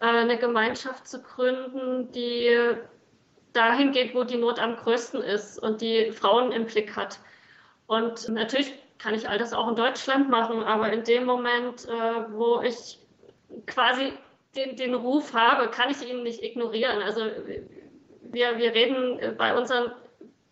[0.00, 2.56] eine Gemeinschaft zu gründen, die
[3.52, 7.18] dahin geht, wo die Not am größten ist und die Frauen im Blick hat.
[7.86, 12.32] Und natürlich kann ich all das auch in Deutschland machen, aber in dem Moment, äh,
[12.32, 12.98] wo ich
[13.66, 14.12] quasi
[14.56, 17.02] den, den Ruf habe, kann ich ihn nicht ignorieren.
[17.02, 17.22] Also
[18.22, 19.92] wir, wir reden bei unseren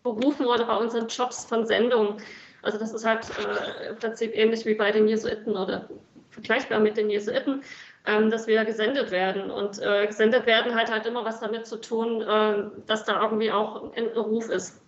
[0.03, 2.21] Berufen oder bei unseren Jobs von Sendungen.
[2.61, 5.87] Also das ist halt äh, im Prinzip ähnlich wie bei den Jesuiten oder
[6.29, 7.63] vergleichbar mit den Jesuiten,
[8.09, 9.51] ähm, dass wir gesendet werden.
[9.51, 13.51] Und äh, gesendet werden halt halt immer was damit zu tun, äh, dass da irgendwie
[13.51, 14.81] auch ein Ruf ist,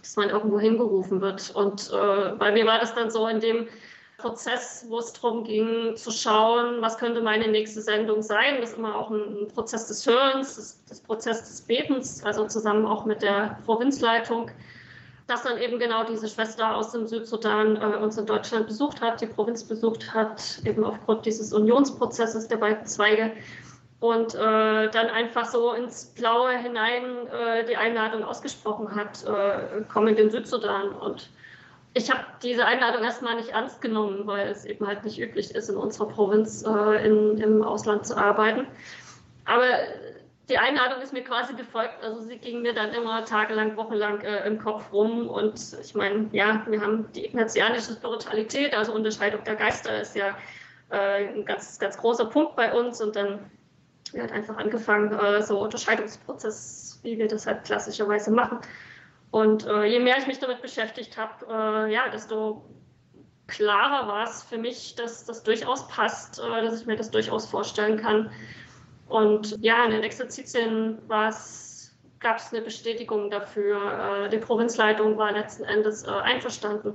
[0.00, 1.50] dass man irgendwo hingerufen wird.
[1.54, 3.68] Und äh, bei mir war das dann so in dem
[4.18, 8.60] Prozess, wo es darum ging, zu schauen, was könnte meine nächste Sendung sein.
[8.60, 12.86] Das ist immer auch ein, Prozess des Hörens, das, das Prozess des Betens, also zusammen
[12.86, 14.50] auch mit der Provinzleitung
[15.26, 19.20] dass dann eben genau diese Schwester aus dem Südsudan äh, uns in Deutschland besucht hat,
[19.20, 23.32] die Provinz besucht hat, eben aufgrund dieses Unionsprozesses der beiden Zweige
[24.00, 30.08] und äh, dann einfach so ins Blaue hinein äh, die Einladung ausgesprochen hat, äh, komm
[30.08, 31.30] in den Südsudan und
[31.94, 35.68] ich habe diese Einladung erstmal nicht ernst genommen, weil es eben halt nicht üblich ist,
[35.68, 38.66] in unserer Provinz äh, in, im Ausland zu arbeiten.
[39.44, 39.66] Aber
[40.48, 42.02] die Einladung ist mir quasi gefolgt.
[42.02, 45.28] Also sie ging mir dann immer tagelang, wochenlang äh, im Kopf rum.
[45.28, 50.36] Und ich meine, ja, wir haben die ignatianische Spiritualität, also Unterscheidung der Geister ist ja
[50.90, 53.00] äh, ein ganz, ganz großer Punkt bei uns.
[53.00, 53.50] Und dann
[54.12, 58.58] wird einfach angefangen, äh, so Unterscheidungsprozess, wie wir das halt klassischerweise machen.
[59.30, 61.46] Und äh, je mehr ich mich damit beschäftigt habe,
[61.88, 62.64] äh, ja, desto
[63.46, 67.46] klarer war es für mich, dass das durchaus passt, äh, dass ich mir das durchaus
[67.46, 68.30] vorstellen kann.
[69.12, 71.28] Und ja, in den Exerzitien gab
[72.38, 74.24] es eine Bestätigung dafür.
[74.24, 76.94] Äh, die Provinzleitung war letzten Endes äh, einverstanden,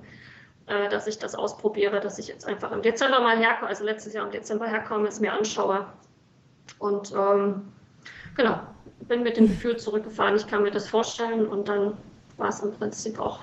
[0.66, 4.14] äh, dass ich das ausprobiere, dass ich jetzt einfach im Dezember mal herkomme, also letztes
[4.14, 5.86] Jahr im Dezember herkomme, es mir anschaue.
[6.80, 7.72] Und ähm,
[8.36, 8.62] genau,
[9.02, 11.96] bin mit dem Gefühl zurückgefahren, ich kann mir das vorstellen und dann
[12.38, 13.42] war es im Prinzip auch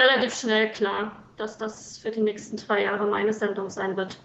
[0.00, 4.18] relativ schnell klar, dass das für die nächsten drei Jahre meine Sendung sein wird.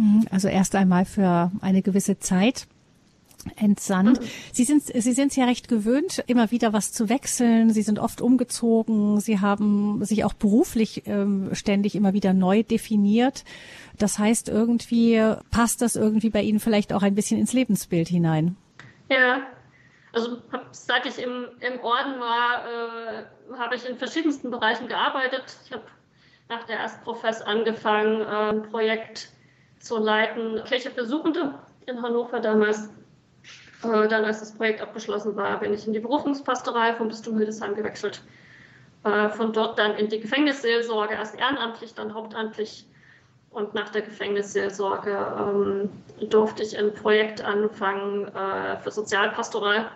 [0.00, 2.66] Mhm, also erst einmal für eine gewisse Zeit
[3.56, 4.20] entsandt.
[4.20, 4.26] Mhm.
[4.52, 7.70] Sie sind Sie sind ja recht gewöhnt, immer wieder was zu wechseln.
[7.70, 9.20] Sie sind oft umgezogen.
[9.20, 13.44] Sie haben sich auch beruflich ähm, ständig immer wieder neu definiert.
[13.98, 18.56] Das heißt, irgendwie passt das irgendwie bei Ihnen vielleicht auch ein bisschen ins Lebensbild hinein.
[19.10, 19.42] Ja,
[20.12, 25.56] also hab, seit ich im, im Orden war, äh, habe ich in verschiedensten Bereichen gearbeitet.
[25.66, 25.84] Ich habe
[26.48, 29.30] nach der Erstprofess angefangen, äh, ein Projekt
[29.80, 31.54] zu leiten, Kirche für Suchende
[31.86, 32.88] in Hannover damals.
[33.82, 37.74] Äh, dann, als das Projekt abgeschlossen war, bin ich in die Berufungspastorei vom Bistum Hildesheim
[37.74, 38.22] gewechselt.
[39.04, 42.86] Äh, von dort dann in die Gefängnisseelsorge, erst ehrenamtlich, dann hauptamtlich.
[43.50, 45.90] Und nach der Gefängnisseelsorge ähm,
[46.28, 49.90] durfte ich ein Projekt anfangen äh, für Sozialpastoral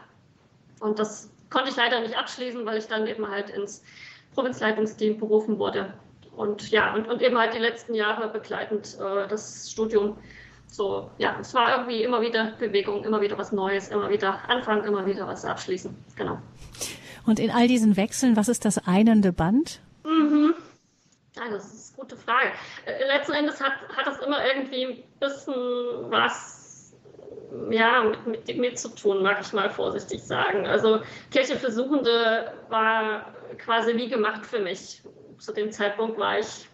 [0.80, 3.82] und das konnte ich leider nicht abschließen, weil ich dann eben halt ins
[4.34, 5.94] Provinzleitungsteam berufen wurde.
[6.36, 10.16] Und ja, und, und eben halt die letzten Jahre begleitend äh, das Studium.
[10.66, 14.84] So, ja, es war irgendwie immer wieder Bewegung, immer wieder was Neues, immer wieder anfangen,
[14.84, 15.94] immer wieder was abschließen.
[16.16, 16.38] Genau.
[17.26, 19.80] Und in all diesen Wechseln, was ist das einende Band?
[20.04, 20.54] Mhm.
[21.36, 22.48] Ja, das ist eine gute Frage.
[22.86, 25.54] Äh, letzten Endes hat, hat das immer irgendwie ein bisschen
[26.10, 26.64] was
[27.70, 30.66] ja, mit, mit mir zu tun, mag ich mal vorsichtig sagen.
[30.66, 35.02] Also Kirche für Suchende war quasi wie gemacht für mich.
[35.38, 36.68] Zu dem Zeitpunkt war ich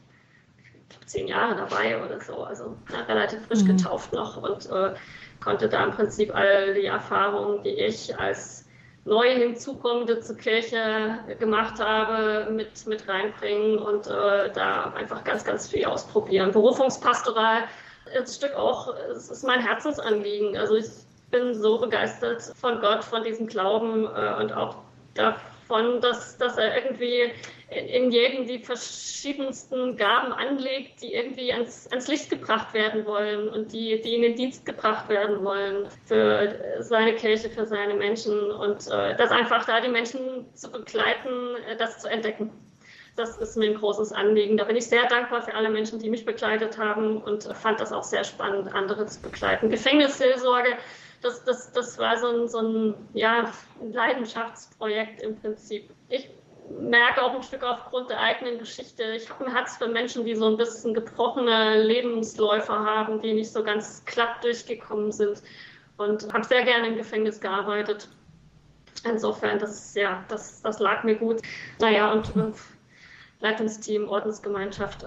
[1.07, 3.77] zehn Jahre dabei oder so, also ja, relativ frisch mhm.
[3.77, 4.95] getauft noch und äh,
[5.41, 8.69] konnte da im Prinzip all die Erfahrungen, die ich als
[9.05, 15.69] neu hinzukommende zur Kirche gemacht habe, mit, mit reinbringen und äh, da einfach ganz, ganz
[15.69, 16.53] viel ausprobieren.
[16.53, 17.65] Berufungspastoral
[18.17, 20.57] ein Stück auch, es ist mein Herzensanliegen.
[20.57, 20.87] Also ich
[21.31, 24.77] bin so begeistert von Gott, von diesem Glauben äh, und auch
[25.15, 27.33] davon, dass, dass er irgendwie
[27.71, 33.73] in jedem die verschiedensten Gaben anlegt, die irgendwie ans, ans Licht gebracht werden wollen und
[33.73, 38.89] die, die in den Dienst gebracht werden wollen für seine Kirche, für seine Menschen und
[38.91, 42.51] äh, das einfach da die Menschen zu begleiten, äh, das zu entdecken.
[43.15, 44.57] Das ist mir ein großes Anliegen.
[44.57, 47.93] Da bin ich sehr dankbar für alle Menschen, die mich begleitet haben und fand das
[47.93, 49.69] auch sehr spannend, andere zu begleiten.
[49.69, 50.77] Gefängnisseelsorge,
[51.23, 53.53] das, das, das war so ein, so ein ja,
[53.93, 55.91] Leidenschaftsprojekt im Prinzip.
[56.09, 56.31] Ich
[56.79, 60.35] merke auch ein Stück aufgrund der eigenen Geschichte, ich habe ein Herz für Menschen, die
[60.35, 65.43] so ein bisschen gebrochene Lebensläufe haben, die nicht so ganz glatt durchgekommen sind
[65.97, 68.09] und habe sehr gerne im Gefängnis gearbeitet.
[69.05, 71.41] Insofern, das, ja, das, das lag mir gut.
[71.79, 72.33] Naja, und
[73.41, 75.07] Leitungsteam, Ordensgemeinschaft, äh,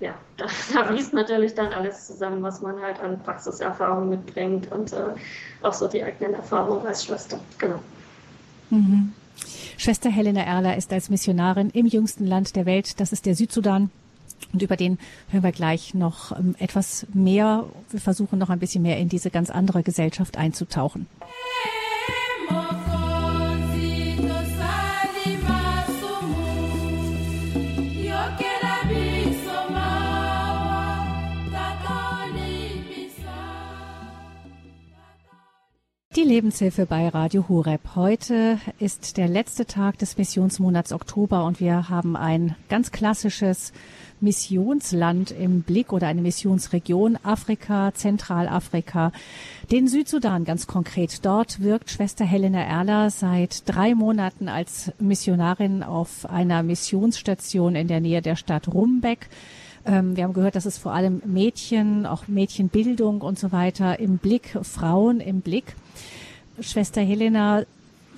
[0.00, 4.92] ja, da, da fließt natürlich dann alles zusammen, was man halt an Praxiserfahrung mitbringt und
[4.92, 5.14] äh,
[5.62, 7.40] auch so die eigenen Erfahrungen als Schwester.
[7.58, 7.80] Genau.
[8.70, 9.14] Mhm.
[9.82, 13.90] Schwester Helena Erler ist als Missionarin im jüngsten Land der Welt, das ist der Südsudan.
[14.52, 14.96] Und über den
[15.30, 17.64] hören wir gleich noch ähm, etwas mehr.
[17.90, 21.08] Wir versuchen noch ein bisschen mehr in diese ganz andere Gesellschaft einzutauchen.
[36.22, 37.80] Die Lebenshilfe bei Radio Hureb.
[37.96, 43.72] Heute ist der letzte Tag des Missionsmonats Oktober und wir haben ein ganz klassisches
[44.20, 49.10] Missionsland im Blick oder eine Missionsregion Afrika, Zentralafrika,
[49.72, 51.24] den Südsudan ganz konkret.
[51.24, 58.00] Dort wirkt Schwester Helena Erler seit drei Monaten als Missionarin auf einer Missionsstation in der
[58.00, 59.28] Nähe der Stadt Rumbeck.
[59.84, 64.18] Ähm, wir haben gehört, dass es vor allem Mädchen, auch Mädchenbildung und so weiter im
[64.18, 65.74] Blick, Frauen im Blick.
[66.60, 67.64] Schwester Helena,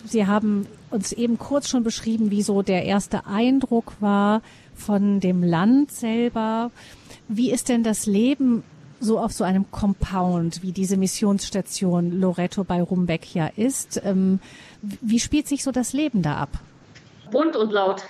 [0.05, 4.43] Sie haben uns eben kurz schon beschrieben, wie so der erste Eindruck war
[4.75, 6.71] von dem Land selber.
[7.27, 8.63] Wie ist denn das Leben
[9.01, 14.01] so auf so einem Compound, wie diese Missionsstation Loreto bei Rumbeck ja ist?
[14.05, 14.41] Ähm,
[14.83, 16.51] wie spielt sich so das Leben da ab?
[17.31, 18.03] Bunt und laut.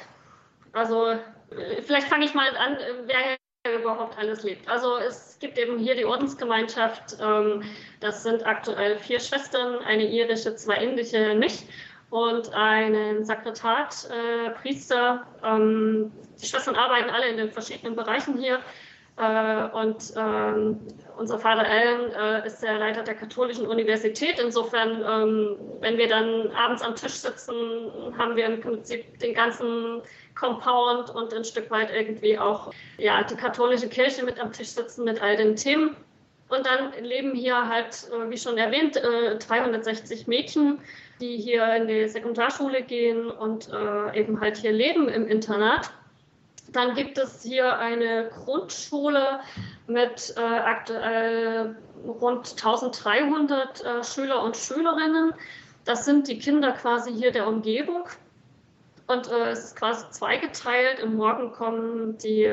[0.72, 1.14] Also
[1.84, 3.36] vielleicht fange ich mal an, wer
[3.72, 4.68] überhaupt alles lebt.
[4.68, 7.16] Also es gibt eben hier die Ordensgemeinschaft.
[7.20, 7.62] Ähm,
[8.00, 11.64] das sind aktuell vier Schwestern, eine irische, zwei indische nicht
[12.10, 15.26] und einen Sekretariat, äh, Priester.
[15.42, 18.60] Ähm, die Schwestern arbeiten alle in den verschiedenen Bereichen hier.
[19.16, 20.80] Äh, und ähm,
[21.16, 24.38] unser Vater Allen äh, ist der Leiter der Katholischen Universität.
[24.38, 27.54] Insofern, ähm, wenn wir dann abends am Tisch sitzen,
[28.18, 30.02] haben wir im Prinzip den ganzen
[30.34, 35.04] Compound und ein Stück weit irgendwie auch ja, die katholische Kirche mit am Tisch sitzen
[35.04, 35.96] mit all den Themen.
[36.48, 40.78] Und dann leben hier halt, äh, wie schon erwähnt, 360 äh, Mädchen,
[41.20, 45.90] die hier in die Sekundarschule gehen und äh, eben halt hier leben im Internat.
[46.72, 49.40] Dann gibt es hier eine Grundschule
[49.86, 55.32] mit äh, aktuell rund 1300 äh, Schüler und Schülerinnen.
[55.84, 58.04] Das sind die Kinder quasi hier der Umgebung.
[59.06, 60.98] Und äh, es ist quasi zweigeteilt.
[61.00, 62.50] Im Morgen kommen die,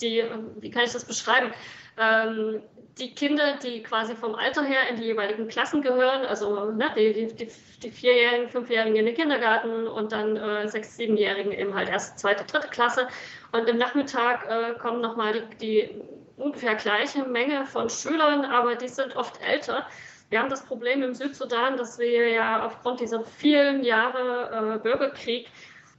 [0.00, 0.24] die,
[0.60, 1.52] wie kann ich das beschreiben?
[1.98, 2.62] Ähm,
[2.98, 7.12] die Kinder, die quasi vom Alter her in die jeweiligen Klassen gehören, also ne, die,
[7.12, 7.48] die,
[7.82, 12.44] die, Vierjährigen, Fünfjährigen in den Kindergarten und dann äh, Sechs-, Siebenjährigen eben halt erste, zweite,
[12.44, 13.06] dritte Klasse.
[13.52, 16.02] Und im Nachmittag äh, kommen nochmal die, die
[16.38, 19.86] ungefähr gleiche Menge von Schülern, aber die sind oft älter.
[20.30, 25.48] Wir haben das Problem im Südsudan, dass wir ja aufgrund dieser vielen Jahre äh, Bürgerkrieg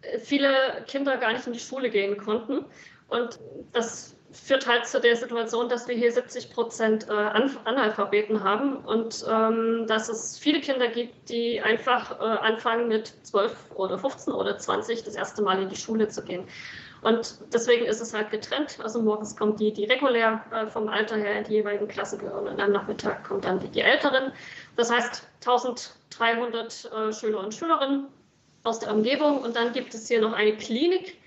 [0.02, 2.66] äh, viele Kinder gar nicht in die Schule gehen konnten.
[3.08, 3.40] Und
[3.72, 9.26] das führt halt zu der Situation, dass wir hier 70 Prozent äh, Analphabeten haben und
[9.30, 14.58] ähm, dass es viele Kinder gibt, die einfach äh, anfangen mit 12 oder 15 oder
[14.58, 16.46] 20 das erste Mal in die Schule zu gehen.
[17.02, 18.80] Und deswegen ist es halt getrennt.
[18.82, 22.48] Also morgens kommt die, die regulär äh, vom Alter her in die jeweiligen Klassen gehören
[22.48, 24.34] und am Nachmittag kommt dann die, die Älteren.
[24.76, 28.08] Das heißt 1300 äh, Schüler und Schülerinnen
[28.64, 31.18] aus der Umgebung und dann gibt es hier noch eine Klinik,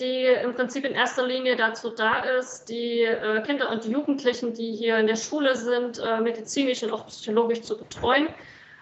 [0.00, 4.72] die im Prinzip in erster Linie dazu da ist, die äh, Kinder und Jugendlichen, die
[4.72, 8.28] hier in der Schule sind, äh, medizinisch und auch psychologisch zu betreuen,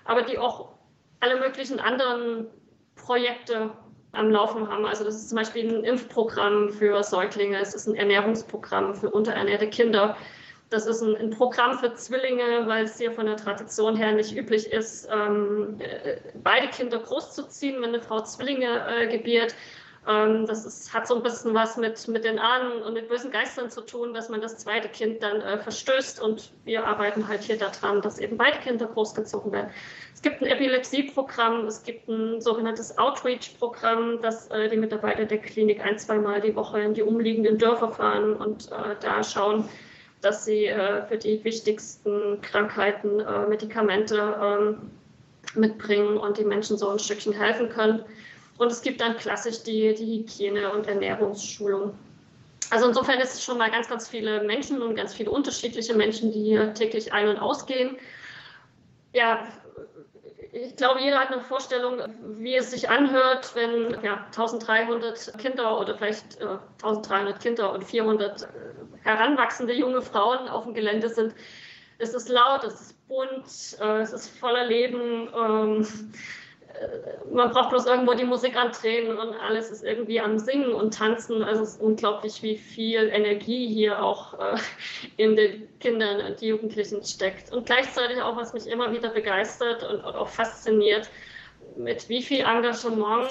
[0.05, 0.71] aber die auch
[1.21, 2.47] alle möglichen anderen
[2.97, 3.71] Projekte
[4.13, 4.87] am Laufen haben.
[4.87, 9.69] Also das ist zum Beispiel ein Impfprogramm für Säuglinge, es ist ein Ernährungsprogramm für unterernährte
[9.69, 10.17] Kinder.
[10.71, 14.73] Das ist ein, Programm für Zwillinge, weil es hier von der Tradition her nicht üblich
[14.73, 19.55] ist, ähm, äh, beide Kinder großzuziehen, wenn eine Frau Zwillinge gebiert.
[20.09, 23.31] Ähm, das ist, hat so ein bisschen was mit, mit den Ahnen und den bösen
[23.31, 26.21] Geistern zu tun, dass man das zweite Kind dann äh, verstößt.
[26.21, 29.71] Und wir arbeiten halt hier daran, dass eben beide Kinder großgezogen werden.
[30.15, 35.85] Es gibt ein Epilepsieprogramm, es gibt ein sogenanntes Outreach-Programm, das äh, die Mitarbeiter der Klinik
[35.85, 39.69] ein, zweimal die Woche in die umliegenden Dörfer fahren und äh, da schauen,
[40.21, 44.91] dass sie äh, für die wichtigsten Krankheiten äh, Medikamente ähm,
[45.55, 48.05] mitbringen und die Menschen so ein Stückchen helfen können.
[48.63, 51.99] Und es gibt dann klassisch die, die Hygiene- und Ernährungsschulung.
[52.71, 56.31] Also insofern ist es schon mal ganz, ganz viele Menschen und ganz viele unterschiedliche Menschen,
[56.31, 57.97] die hier täglich ein- und ausgehen.
[59.15, 59.49] Ja,
[60.53, 62.03] ich glaube, jeder hat eine Vorstellung,
[62.39, 68.43] wie es sich anhört, wenn ja, 1300 Kinder oder vielleicht äh, 1300 Kinder und 400
[68.43, 68.47] äh,
[69.03, 71.35] heranwachsende junge Frauen auf dem Gelände sind.
[71.99, 73.45] Es ist laut, es ist bunt,
[73.81, 75.29] äh, es ist voller Leben.
[75.37, 76.42] Ähm, äh,
[77.33, 81.43] man braucht bloß irgendwo die Musik andrehen und alles ist irgendwie am Singen und Tanzen.
[81.43, 84.57] Also es ist unglaublich, wie viel Energie hier auch äh,
[85.17, 87.53] in den Kindern und Jugendlichen steckt.
[87.53, 91.09] Und gleichzeitig auch, was mich immer wieder begeistert und auch fasziniert,
[91.77, 93.29] mit wie viel Engagement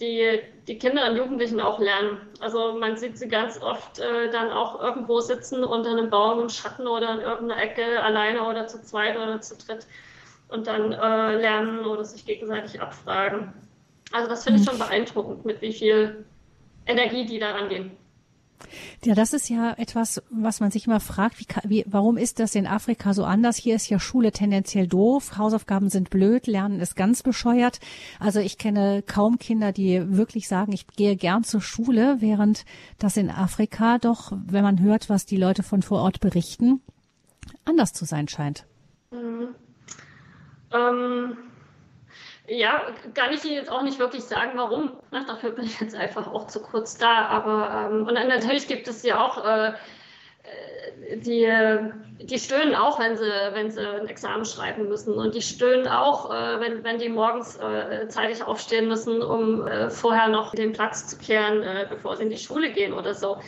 [0.00, 2.20] die, die Kinder und Jugendlichen auch lernen.
[2.40, 6.48] Also man sieht sie ganz oft äh, dann auch irgendwo sitzen unter einem Baum im
[6.48, 9.86] Schatten oder in irgendeiner Ecke alleine oder zu zweit oder zu dritt
[10.54, 13.52] und dann äh, lernen oder sich gegenseitig abfragen.
[14.12, 16.24] Also das finde ich schon beeindruckend, mit wie viel
[16.86, 17.90] Energie die da rangehen.
[19.04, 22.54] Ja, das ist ja etwas, was man sich immer fragt, wie, wie, warum ist das
[22.54, 23.56] in Afrika so anders?
[23.56, 27.80] Hier ist ja Schule tendenziell doof, Hausaufgaben sind blöd, Lernen ist ganz bescheuert.
[28.20, 32.64] Also ich kenne kaum Kinder, die wirklich sagen, ich gehe gern zur Schule, während
[32.98, 36.80] das in Afrika doch, wenn man hört, was die Leute von vor Ort berichten,
[37.64, 38.66] anders zu sein scheint.
[39.10, 39.48] Mhm.
[40.74, 41.36] Ähm,
[42.46, 42.82] ja,
[43.14, 44.92] kann ich Ihnen jetzt auch nicht wirklich sagen, warum.
[45.10, 47.26] Na, dafür bin ich jetzt einfach auch zu kurz da.
[47.26, 51.50] Aber ähm, und natürlich gibt es ja auch äh, äh, die,
[52.26, 55.14] die stöhnen auch, wenn sie, wenn sie ein Examen schreiben müssen.
[55.14, 59.88] Und die stöhnen auch, äh, wenn, wenn die morgens äh, zeitig aufstehen müssen, um äh,
[59.88, 63.38] vorher noch den Platz zu kehren, bevor sie in die Schule gehen oder so.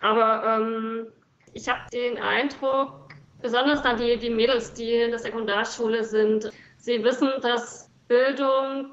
[0.00, 1.06] Aber ähm,
[1.54, 3.08] ich habe den Eindruck,
[3.42, 6.52] besonders dann die, die Mädels, die in der Sekundarschule sind,
[6.84, 8.92] Sie wissen, dass Bildung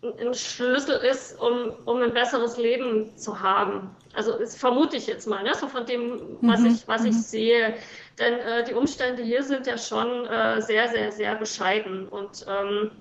[0.00, 3.90] ein Schlüssel ist, um, um ein besseres Leben zu haben.
[4.14, 5.52] Also das vermute ich jetzt mal, ne?
[5.56, 6.66] so von dem, was mhm.
[6.66, 7.20] ich, was ich mhm.
[7.20, 7.74] sehe.
[8.20, 12.06] Denn äh, die Umstände hier sind ja schon äh, sehr, sehr, sehr bescheiden.
[12.06, 12.92] Und ähm,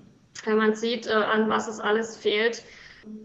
[0.46, 2.64] wenn man sieht, äh, an was es alles fehlt,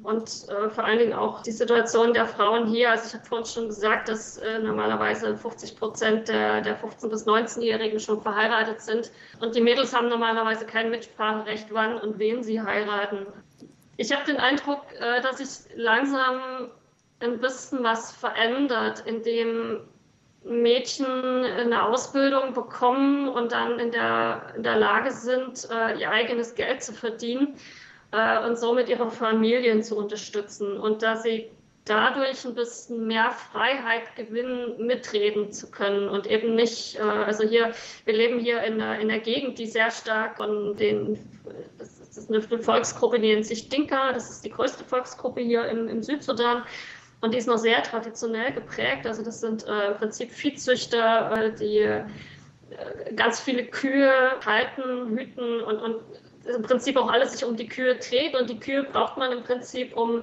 [0.03, 2.91] und äh, vor allen Dingen auch die Situation der Frauen hier.
[2.91, 7.27] Also ich habe vorhin schon gesagt, dass äh, normalerweise 50 Prozent der, der 15- bis
[7.27, 9.13] 19-Jährigen schon verheiratet sind.
[9.41, 13.27] Und die Mädels haben normalerweise kein Mitspracherecht, wann und wen sie heiraten.
[13.97, 16.71] Ich habe den Eindruck, äh, dass sich langsam
[17.21, 19.83] ein bisschen was verändert, indem
[20.45, 26.57] Mädchen eine Ausbildung bekommen und dann in der, in der Lage sind, äh, ihr eigenes
[26.57, 27.57] Geld zu verdienen
[28.13, 31.51] äh, und somit ihre Familien zu unterstützen und dass sie
[31.85, 37.73] dadurch ein bisschen mehr Freiheit gewinnen, mitreden zu können und eben nicht, äh, also hier,
[38.05, 41.19] wir leben hier in einer, in einer Gegend, die sehr stark von den,
[41.79, 45.89] das ist eine Volksgruppe, die nennt sich Dinka, das ist die größte Volksgruppe hier im,
[45.89, 46.63] im Südsudan.
[47.21, 49.07] Und die ist noch sehr traditionell geprägt.
[49.07, 52.05] Also das sind äh, im Prinzip Viehzüchter, äh, die äh,
[53.15, 54.13] ganz viele Kühe
[54.45, 56.01] halten, hüten und, und
[56.47, 59.43] im Prinzip auch alles sich um die Kühe dreht und die Kühe braucht man im
[59.43, 60.23] Prinzip, um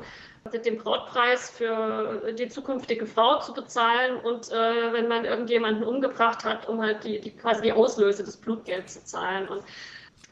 [0.53, 6.67] den Brautpreis für die zukünftige Frau zu bezahlen und äh, wenn man irgendjemanden umgebracht hat,
[6.67, 9.47] um halt die, die quasi die Auslöse des Blutgelds zu zahlen.
[9.47, 9.63] Und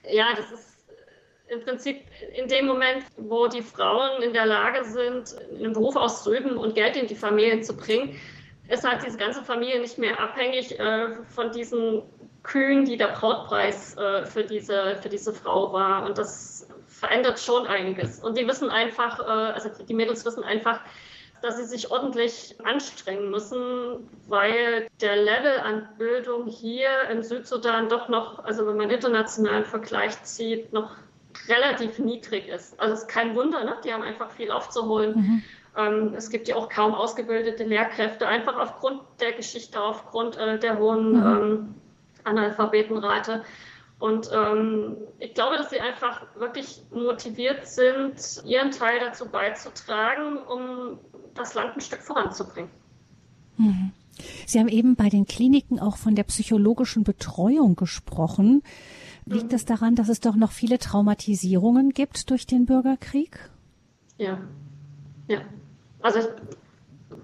[0.10, 0.78] ja, das ist
[1.50, 2.02] im Prinzip
[2.36, 6.96] in dem Moment, wo die Frauen in der Lage sind, einen Beruf auszuüben und Geld
[6.96, 8.20] in die Familien zu bringen,
[8.70, 12.04] ist halt diese ganze Familie nicht mehr abhängig äh, von diesen
[12.48, 16.06] Kühen, die der Brautpreis äh, für, diese, für diese Frau war.
[16.06, 18.20] Und das verändert schon einiges.
[18.20, 19.24] Und die wissen einfach, äh,
[19.54, 20.80] also die Mädels wissen einfach,
[21.41, 28.10] dass sie sich ordentlich anstrengen müssen, weil der Level an Bildung hier im Südsudan doch
[28.10, 30.95] noch, also wenn man internationalen Vergleich zieht, noch
[31.48, 32.80] relativ niedrig ist.
[32.80, 33.76] Also es ist kein Wunder, ne?
[33.84, 35.16] die haben einfach viel aufzuholen.
[35.16, 35.43] Mhm.
[35.76, 40.80] Ähm, es gibt ja auch kaum ausgebildete Lehrkräfte, einfach aufgrund der Geschichte, aufgrund äh, der
[40.80, 41.26] hohen mhm.
[41.26, 41.76] ähm,
[42.28, 43.44] Analphabetenrate.
[44.00, 48.16] Und ähm, ich glaube, dass sie einfach wirklich motiviert sind,
[48.46, 51.00] ihren Teil dazu beizutragen, um
[51.34, 52.70] das Land ein Stück voranzubringen.
[53.58, 53.92] Mhm.
[54.46, 58.64] Sie haben eben bei den Kliniken auch von der psychologischen Betreuung gesprochen.
[59.26, 59.68] Liegt es mhm.
[59.68, 63.50] daran, dass es doch noch viele Traumatisierungen gibt durch den Bürgerkrieg?
[64.18, 64.40] Ja,
[65.28, 65.42] Ja.
[66.02, 66.20] Also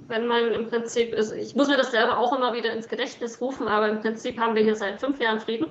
[0.07, 3.41] wenn man im Prinzip ist, ich muss mir das selber auch immer wieder ins Gedächtnis
[3.41, 5.67] rufen, aber im Prinzip haben wir hier seit fünf Jahren Frieden.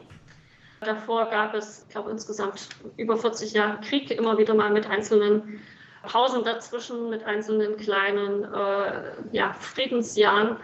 [0.81, 5.61] Davor gab es, ich glaube, insgesamt über 40 Jahre Krieg, immer wieder mal mit einzelnen
[6.03, 10.57] Pausen dazwischen, mit einzelnen kleinen äh, ja, Friedensjahren.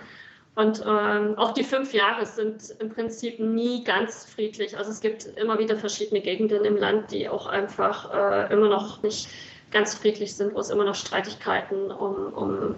[0.56, 4.76] Und ähm, auch die fünf Jahre sind im Prinzip nie ganz friedlich.
[4.76, 9.00] Also es gibt immer wieder verschiedene Gegenden im Land, die auch einfach äh, immer noch
[9.04, 9.28] nicht
[9.70, 12.74] ganz friedlich sind, wo es immer noch Streitigkeiten um, um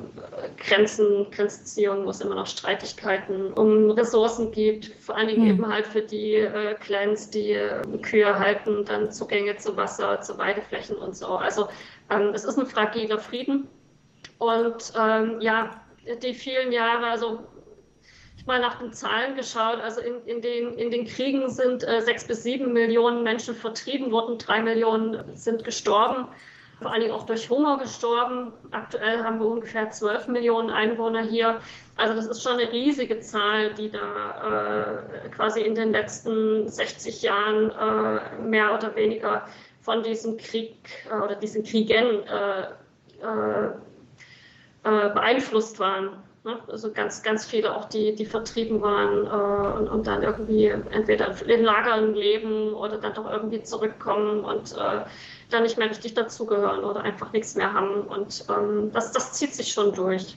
[0.58, 5.50] Grenzen, Grenzziehungen, wo es immer noch Streitigkeiten um Ressourcen gibt, vor allen Dingen mhm.
[5.50, 10.36] eben halt für die äh, Clans, die äh, Kühe halten, dann Zugänge zu Wasser, zu
[10.38, 11.28] Weideflächen und so.
[11.28, 11.68] Also
[12.10, 13.68] ähm, es ist ein fragiler Frieden.
[14.38, 15.82] Und ähm, ja,
[16.22, 17.40] die vielen Jahre, also
[18.36, 22.00] ich mal nach den Zahlen geschaut, also in, in, den, in den Kriegen sind äh,
[22.00, 26.26] sechs bis sieben Millionen Menschen vertrieben worden, drei Millionen sind gestorben
[26.80, 28.52] vor allen Dingen auch durch Hunger gestorben.
[28.70, 31.60] Aktuell haben wir ungefähr 12 Millionen Einwohner hier.
[31.96, 37.22] Also das ist schon eine riesige Zahl, die da äh, quasi in den letzten 60
[37.22, 39.46] Jahren äh, mehr oder weniger
[39.82, 40.76] von diesem Krieg
[41.10, 42.62] äh, oder diesen Kriegen äh,
[43.22, 43.66] äh,
[44.84, 46.16] äh, beeinflusst waren.
[46.44, 46.58] Ne?
[46.68, 49.26] Also ganz, ganz viele auch, die, die vertrieben waren
[49.78, 54.74] und, und, dann irgendwie entweder in Lagern leben oder dann doch irgendwie zurückkommen und
[55.50, 58.02] da nicht mehr richtig dazugehören oder einfach nichts mehr haben.
[58.02, 60.36] Und ähm, das, das zieht sich schon durch.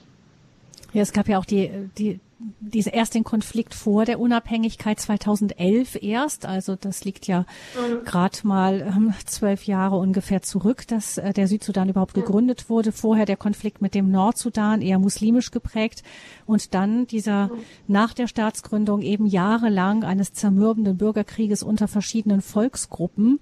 [0.94, 2.20] Ja, es gab ja auch die, die,
[2.60, 6.46] diese erst den Konflikt vor der Unabhängigkeit 2011 erst.
[6.46, 8.04] Also das liegt ja mhm.
[8.04, 12.20] gerade mal ähm, zwölf Jahre ungefähr zurück, dass äh, der Südsudan überhaupt mhm.
[12.20, 12.92] gegründet wurde.
[12.92, 16.04] Vorher der Konflikt mit dem Nordsudan, eher muslimisch geprägt.
[16.46, 17.58] Und dann dieser mhm.
[17.88, 23.40] nach der Staatsgründung eben jahrelang eines zermürbenden Bürgerkrieges unter verschiedenen Volksgruppen.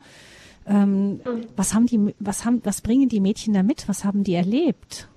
[0.64, 1.20] Ähm, mhm.
[1.55, 3.88] Was haben die, was haben, was bringen die Mädchen da mit?
[3.88, 5.09] Was haben die erlebt?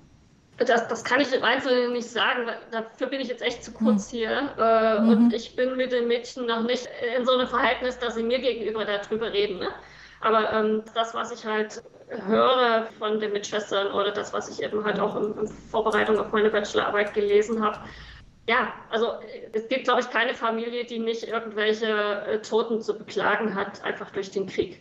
[0.58, 4.10] Das, das kann ich im Einzelnen nicht sagen, dafür bin ich jetzt echt zu kurz
[4.10, 4.16] mhm.
[4.16, 4.54] hier.
[4.58, 5.08] Äh, mhm.
[5.08, 8.38] Und ich bin mit den Mädchen noch nicht in so einem Verhältnis, dass sie mir
[8.38, 9.58] gegenüber darüber reden.
[9.58, 9.68] Ne?
[10.20, 14.82] Aber ähm, das, was ich halt höre von den Mitschwestern oder das, was ich eben
[14.84, 17.78] halt auch in, in Vorbereitung auf meine Bachelorarbeit gelesen habe,
[18.48, 19.14] ja, also
[19.52, 21.86] es gibt, glaube ich, keine Familie, die nicht irgendwelche
[22.26, 24.80] äh, Toten zu beklagen hat, einfach durch den Krieg.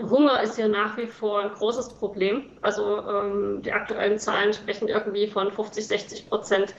[0.00, 2.44] Hunger ist ja nach wie vor ein großes Problem.
[2.62, 6.74] Also ähm, die aktuellen Zahlen sprechen irgendwie von 50, 60 Prozent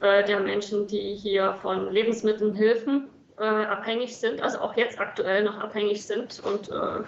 [0.00, 5.58] äh, der Menschen, die hier von Lebensmittelhilfen äh, abhängig sind, also auch jetzt aktuell noch
[5.58, 6.42] abhängig sind.
[6.44, 7.02] Und äh,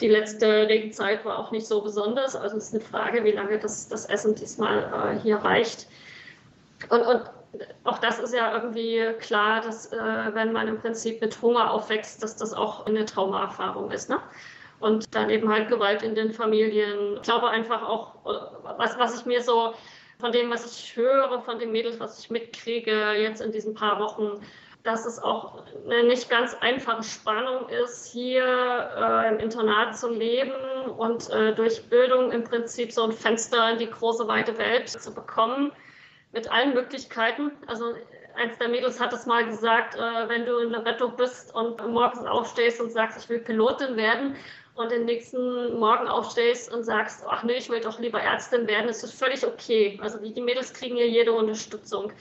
[0.00, 2.34] die letzte Regenzeit war auch nicht so besonders.
[2.34, 5.86] Also es ist eine Frage, wie lange das, das Essen diesmal äh, hier reicht.
[6.88, 7.22] Und, und
[7.84, 9.96] auch das ist ja irgendwie klar, dass äh,
[10.32, 14.10] wenn man im Prinzip mit Hunger aufwächst, dass das auch eine Traumaerfahrung ist.
[14.10, 14.18] Ne?
[14.80, 17.16] Und dann eben halt Gewalt in den Familien.
[17.16, 18.14] Ich glaube einfach auch,
[18.76, 19.74] was, was ich mir so
[20.18, 23.98] von dem, was ich höre, von den Mädels, was ich mitkriege jetzt in diesen paar
[23.98, 24.40] Wochen,
[24.84, 30.52] dass es auch eine nicht ganz einfache Spannung ist, hier äh, im Internat zu leben
[30.98, 35.14] und äh, durch Bildung im Prinzip so ein Fenster in die große, weite Welt zu
[35.14, 35.72] bekommen,
[36.32, 37.52] mit allen Möglichkeiten.
[37.66, 37.94] Also
[38.36, 42.24] eins der Mädels hat es mal gesagt, äh, wenn du in Rettung bist und morgens
[42.26, 44.36] aufstehst und sagst, ich will Pilotin werden,
[44.74, 48.88] und den nächsten Morgen aufstehst und sagst, ach nee, ich will doch lieber Ärztin werden,
[48.88, 49.98] ist das völlig okay.
[50.02, 52.12] Also die, die Mädels kriegen ja jede Unterstützung.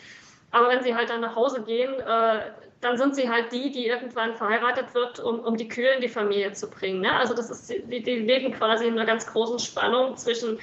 [0.51, 2.51] Aber wenn sie halt dann nach Hause gehen, äh,
[2.81, 6.09] dann sind sie halt die, die irgendwann verheiratet wird, um, um die Kühe in die
[6.09, 7.01] Familie zu bringen.
[7.01, 7.11] Ne?
[7.11, 10.59] Also das ist, die, die leben quasi in einer ganz großen Spannung zwischen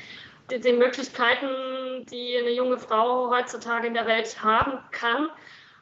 [0.50, 5.28] den, den Möglichkeiten, die eine junge Frau heutzutage in der Welt haben kann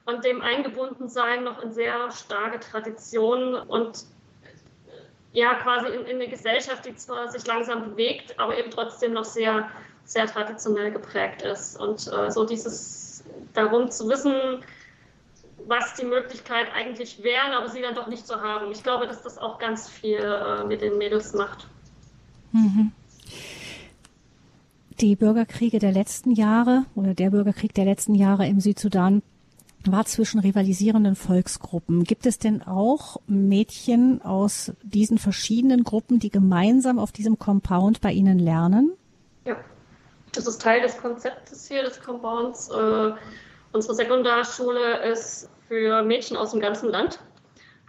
[0.06, 4.04] und dem Eingebundensein noch in sehr starke Traditionen und
[5.32, 9.24] ja quasi in, in eine Gesellschaft, die zwar sich langsam bewegt, aber eben trotzdem noch
[9.24, 9.68] sehr,
[10.04, 11.78] sehr traditionell geprägt ist.
[11.78, 14.64] Und äh, so dieses darum zu wissen,
[15.66, 18.70] was die Möglichkeit eigentlich wären, aber sie dann doch nicht zu haben.
[18.72, 21.66] Ich glaube, dass das auch ganz viel äh, mit den Mädels macht.
[22.52, 22.92] Mhm.
[25.00, 29.22] Die Bürgerkriege der letzten Jahre oder der Bürgerkrieg der letzten Jahre im Südsudan
[29.92, 32.04] war zwischen rivalisierenden Volksgruppen.
[32.04, 38.12] Gibt es denn auch Mädchen aus diesen verschiedenen Gruppen, die gemeinsam auf diesem Compound bei
[38.12, 38.92] Ihnen lernen?
[39.44, 39.56] Ja,
[40.32, 42.70] das ist Teil des Konzeptes hier des Compounds.
[42.70, 43.12] Äh,
[43.72, 47.20] unsere Sekundarschule ist für Mädchen aus dem ganzen Land.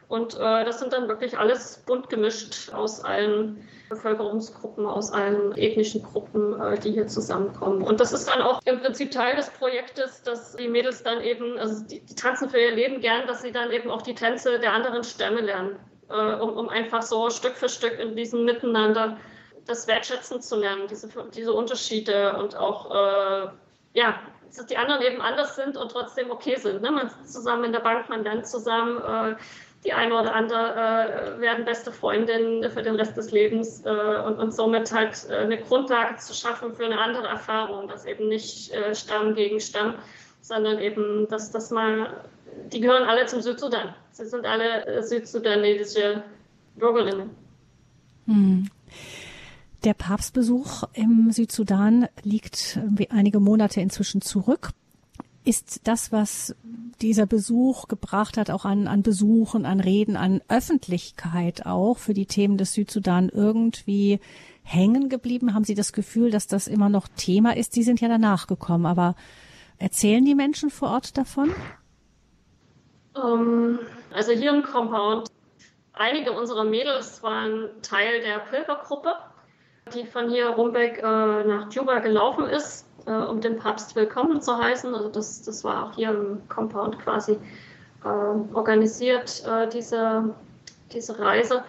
[0.07, 6.03] Und äh, das sind dann wirklich alles bunt gemischt aus allen Bevölkerungsgruppen, aus allen ethnischen
[6.03, 7.81] Gruppen, äh, die hier zusammenkommen.
[7.81, 11.57] Und das ist dann auch im Prinzip Teil des Projektes, dass die Mädels dann eben,
[11.57, 14.59] also die, die tanzen für ihr Leben gern, dass sie dann eben auch die Tänze
[14.59, 15.75] der anderen Stämme lernen,
[16.09, 19.17] äh, um, um einfach so Stück für Stück in diesem Miteinander
[19.65, 23.49] das wertschätzen zu lernen, diese, diese Unterschiede und auch, äh,
[23.93, 24.19] ja,
[24.55, 26.81] dass die anderen eben anders sind und trotzdem okay sind.
[26.81, 26.91] Ne?
[26.91, 28.97] Man sitzt zusammen in der Bank, man lernt zusammen.
[28.97, 29.35] Äh,
[29.85, 33.89] die eine oder andere äh, werden beste Freundinnen für den Rest des Lebens äh,
[34.25, 38.27] und, und, somit halt äh, eine Grundlage zu schaffen für eine andere Erfahrung, dass eben
[38.27, 39.95] nicht äh, Stamm gegen Stamm,
[40.41, 42.23] sondern eben, dass das mal,
[42.73, 43.93] die gehören alle zum Südsudan.
[44.11, 46.23] Sie sind alle äh, südsudanesische
[46.75, 47.29] Bürgerinnen.
[48.25, 48.69] Hm.
[49.85, 52.77] Der Papstbesuch im Südsudan liegt
[53.11, 54.71] einige Monate inzwischen zurück.
[55.49, 56.55] Ist das, was
[57.01, 62.27] dieser Besuch gebracht hat, auch an, an Besuchen, an Reden, an Öffentlichkeit auch für die
[62.27, 64.19] Themen des Südsudan irgendwie
[64.61, 65.55] hängen geblieben?
[65.55, 67.73] Haben Sie das Gefühl, dass das immer noch Thema ist?
[67.73, 69.15] Sie sind ja danach gekommen, aber
[69.79, 71.51] erzählen die Menschen vor Ort davon?
[73.15, 73.79] Um, ähm,
[74.13, 75.29] also hier im Compound,
[75.93, 79.15] einige unserer Mädels waren Teil der Pilgergruppe
[79.95, 84.57] die von hier Rumbeck äh, nach Juba gelaufen ist, äh, um den Papst willkommen zu
[84.57, 84.93] heißen.
[84.93, 87.37] Also das, das war auch hier im Compound quasi
[88.03, 88.07] äh,
[88.53, 90.33] organisiert, äh, diese,
[90.91, 91.63] diese Reise.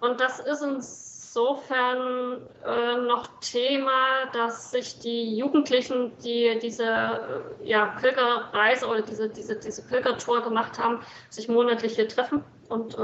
[0.00, 7.94] Und das ist insofern äh, noch Thema, dass sich die Jugendlichen, die diese äh, ja,
[8.00, 12.96] Pilgerreise oder diese, diese, diese Pilgertour gemacht haben, sich monatlich hier treffen und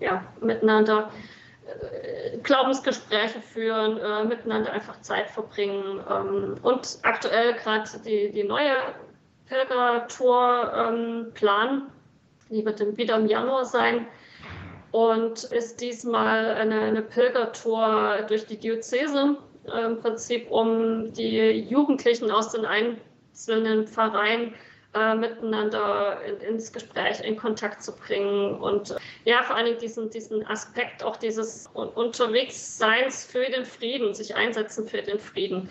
[0.00, 1.08] ja, miteinander
[2.42, 6.00] Glaubensgespräche führen, äh, miteinander einfach Zeit verbringen.
[6.10, 8.74] Ähm, und aktuell gerade die, die neue
[9.48, 10.72] Pilgertour
[11.34, 11.82] ähm.
[12.50, 14.06] Die wird im, wieder im Januar sein
[14.92, 19.36] und ist diesmal eine, eine Pilgertour durch die Diözese,
[19.66, 24.56] äh, im Prinzip um die Jugendlichen aus den einzelnen Pfarreien äh,
[25.14, 30.46] miteinander in, ins Gespräch, in Kontakt zu bringen und äh, ja, vor allem diesen, diesen
[30.46, 35.68] Aspekt auch dieses Unterwegsseins für den Frieden, sich einsetzen für den Frieden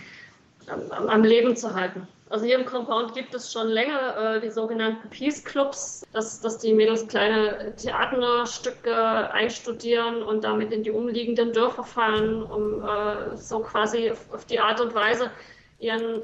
[0.67, 2.07] am, am Leben zu halten.
[2.29, 6.57] Also hier im Compound gibt es schon länger äh, die sogenannten Peace Clubs, dass, dass
[6.57, 13.59] die Mädels kleine Theaterstücke einstudieren und damit in die umliegenden Dörfer fahren, um äh, so
[13.59, 15.29] quasi auf, auf, die Art und Weise
[15.77, 16.23] ihren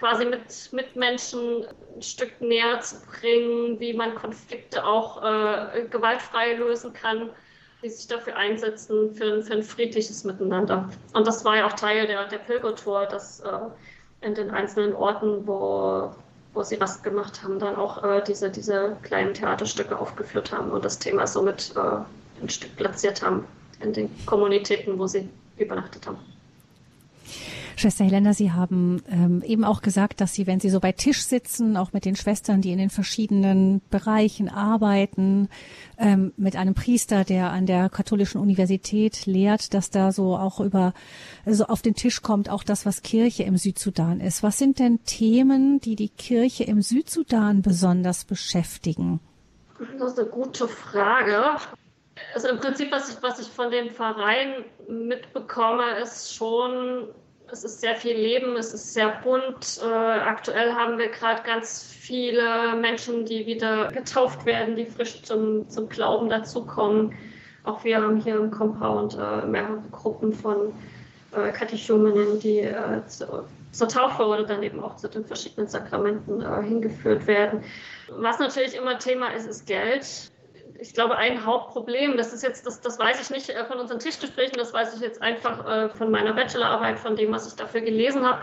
[0.00, 6.92] quasi mit Mitmenschen ein Stück näher zu bringen, wie man Konflikte auch äh, gewaltfrei lösen
[6.92, 7.30] kann,
[7.82, 10.88] die sich dafür einsetzen, für, für, ein friedliches Miteinander.
[11.12, 13.58] Und das war ja auch Teil der, der Pilgertour, dass äh,
[14.22, 16.10] in den einzelnen Orten, wo,
[16.54, 20.84] wo sie was gemacht haben, dann auch äh, diese, diese kleinen Theaterstücke aufgeführt haben und
[20.84, 23.46] das Thema somit äh, ein Stück platziert haben
[23.80, 25.28] in den Kommunitäten, wo sie
[25.58, 26.18] übernachtet haben.
[27.80, 31.24] Schwester Helena, Sie haben ähm, eben auch gesagt, dass Sie, wenn Sie so bei Tisch
[31.24, 35.48] sitzen, auch mit den Schwestern, die in den verschiedenen Bereichen arbeiten,
[35.96, 40.92] ähm, mit einem Priester, der an der katholischen Universität lehrt, dass da so auch über
[41.46, 44.42] so auf den Tisch kommt auch das, was Kirche im Südsudan ist.
[44.42, 49.20] Was sind denn Themen, die die Kirche im Südsudan besonders beschäftigen?
[49.98, 51.56] Das ist eine gute Frage.
[52.34, 57.08] Also im Prinzip, was ich, was ich von den Vereinen mitbekomme, ist schon
[57.52, 59.80] es ist sehr viel Leben, es ist sehr bunt.
[59.82, 65.68] Äh, aktuell haben wir gerade ganz viele Menschen, die wieder getauft werden, die frisch zum,
[65.68, 67.14] zum Glauben dazukommen.
[67.64, 70.72] Auch wir haben hier im Compound äh, mehrere Gruppen von
[71.32, 76.40] äh, Katechumenen, die äh, zu, zur Taufe oder dann eben auch zu den verschiedenen Sakramenten
[76.40, 77.62] äh, hingeführt werden.
[78.08, 80.29] Was natürlich immer Thema ist, ist Geld
[80.80, 83.98] ich glaube, ein Hauptproblem, das ist jetzt, das, das weiß ich nicht äh, von unseren
[83.98, 87.82] Tischgesprächen, das weiß ich jetzt einfach äh, von meiner Bachelorarbeit, von dem, was ich dafür
[87.82, 88.40] gelesen habe.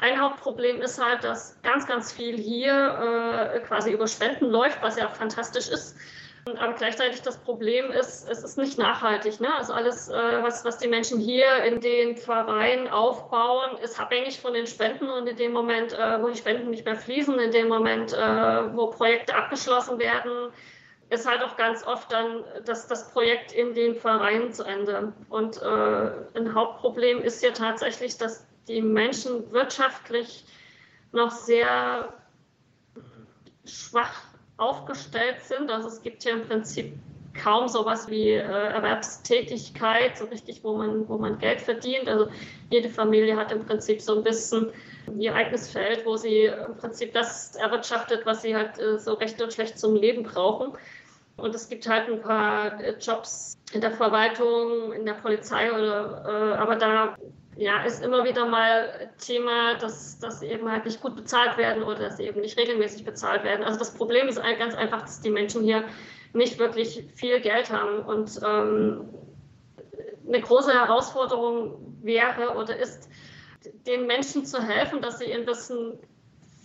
[0.00, 4.96] Ein Hauptproblem ist halt, dass ganz, ganz viel hier äh, quasi über Spenden läuft, was
[4.96, 5.96] ja fantastisch ist.
[6.60, 9.38] Aber gleichzeitig das Problem ist, es ist nicht nachhaltig.
[9.38, 9.54] Ne?
[9.54, 14.66] Also alles, was, was die Menschen hier in den Pfarreien aufbauen, ist abhängig von den
[14.66, 15.10] Spenden.
[15.10, 19.34] Und in dem Moment, wo die Spenden nicht mehr fließen, in dem Moment, wo Projekte
[19.34, 20.50] abgeschlossen werden,
[21.10, 25.12] ist halt auch ganz oft dann das, das Projekt in den Vereinen zu Ende.
[25.30, 30.44] Und äh, ein Hauptproblem ist ja tatsächlich, dass die Menschen wirtschaftlich
[31.12, 32.12] noch sehr
[33.64, 34.22] schwach
[34.58, 35.70] aufgestellt sind.
[35.70, 36.94] Also es gibt ja im Prinzip
[37.34, 42.08] kaum sowas wie äh, Erwerbstätigkeit, so richtig, wo man, wo man Geld verdient.
[42.08, 42.28] Also
[42.70, 44.70] jede Familie hat im Prinzip so ein bisschen
[45.18, 49.40] ihr eigenes Feld, wo sie im Prinzip das erwirtschaftet, was sie halt äh, so recht
[49.40, 50.72] und schlecht zum Leben brauchen.
[51.38, 56.24] Und es gibt halt ein paar äh, Jobs in der Verwaltung, in der Polizei oder,
[56.26, 57.16] äh, aber da
[57.56, 62.00] ja, ist immer wieder mal Thema, dass, dass eben halt nicht gut bezahlt werden oder
[62.00, 63.64] dass sie eben nicht regelmäßig bezahlt werden.
[63.64, 65.84] Also das Problem ist ganz einfach, dass die Menschen hier
[66.32, 69.08] nicht wirklich viel Geld haben und ähm,
[70.26, 73.08] eine große Herausforderung wäre oder ist,
[73.86, 75.98] den Menschen zu helfen, dass sie ein bisschen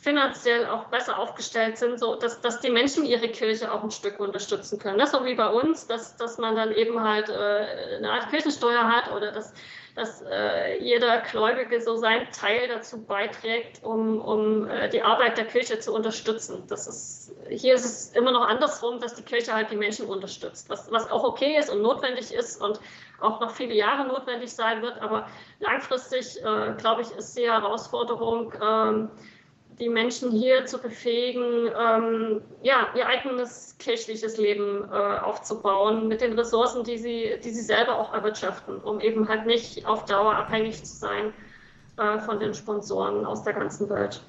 [0.03, 4.19] finanziell auch besser aufgestellt sind, so dass, dass die Menschen ihre Kirche auch ein Stück
[4.19, 4.99] unterstützen können.
[4.99, 8.83] Das so wie bei uns, dass, dass man dann eben halt äh, eine Art Kirchensteuer
[8.83, 9.53] hat oder dass,
[9.95, 15.45] dass äh, jeder Gläubige so seinen Teil dazu beiträgt, um, um äh, die Arbeit der
[15.45, 16.63] Kirche zu unterstützen.
[16.67, 20.69] Das ist, hier ist es immer noch andersrum, dass die Kirche halt die Menschen unterstützt,
[20.69, 22.77] was, was auch okay ist und notwendig ist und
[23.21, 25.01] auch noch viele Jahre notwendig sein wird.
[25.01, 25.29] Aber
[25.61, 29.09] langfristig, äh, glaube ich, ist die Herausforderung, ähm,
[29.79, 36.33] die Menschen hier zu befähigen, ähm, ja, ihr eigenes kirchliches Leben äh, aufzubauen mit den
[36.33, 40.83] Ressourcen, die sie, die sie selber auch erwirtschaften, um eben halt nicht auf Dauer abhängig
[40.83, 41.33] zu sein
[41.97, 44.21] äh, von den Sponsoren aus der ganzen Welt.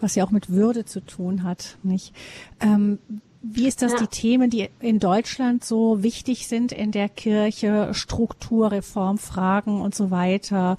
[0.00, 2.14] Was ja auch mit Würde zu tun hat, nicht?
[2.60, 2.98] Ähm,
[3.42, 3.98] wie ist das ja.
[4.00, 10.10] die Themen, die in Deutschland so wichtig sind in der Kirche, Struktur, Reformfragen und so
[10.10, 10.76] weiter?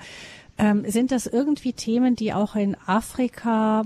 [0.62, 3.82] Ähm, sind das irgendwie Themen, die auch in Afrika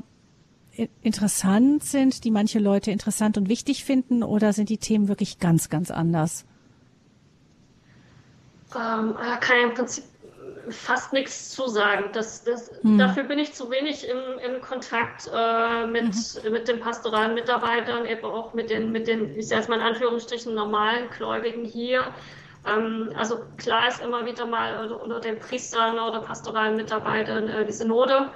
[1.02, 5.70] interessant sind, die manche Leute interessant und wichtig finden, oder sind die Themen wirklich ganz,
[5.70, 6.46] ganz anders?
[8.76, 10.04] Ähm, kann im Prinzip
[10.68, 12.10] fast nichts zu sagen.
[12.12, 12.98] Das, das, hm.
[12.98, 16.04] Dafür bin ich zu wenig im, im Kontakt äh, mit,
[16.44, 16.52] mhm.
[16.52, 20.54] mit den pastoralen Mitarbeitern, eben auch mit den, mit den, ich sage mal in Anführungsstrichen,
[20.54, 22.04] normalen Gläubigen hier.
[22.68, 27.72] Ähm, also klar ist immer wieder mal unter den Priestern oder pastoralen Mitarbeitern äh, die
[27.72, 28.32] Synode.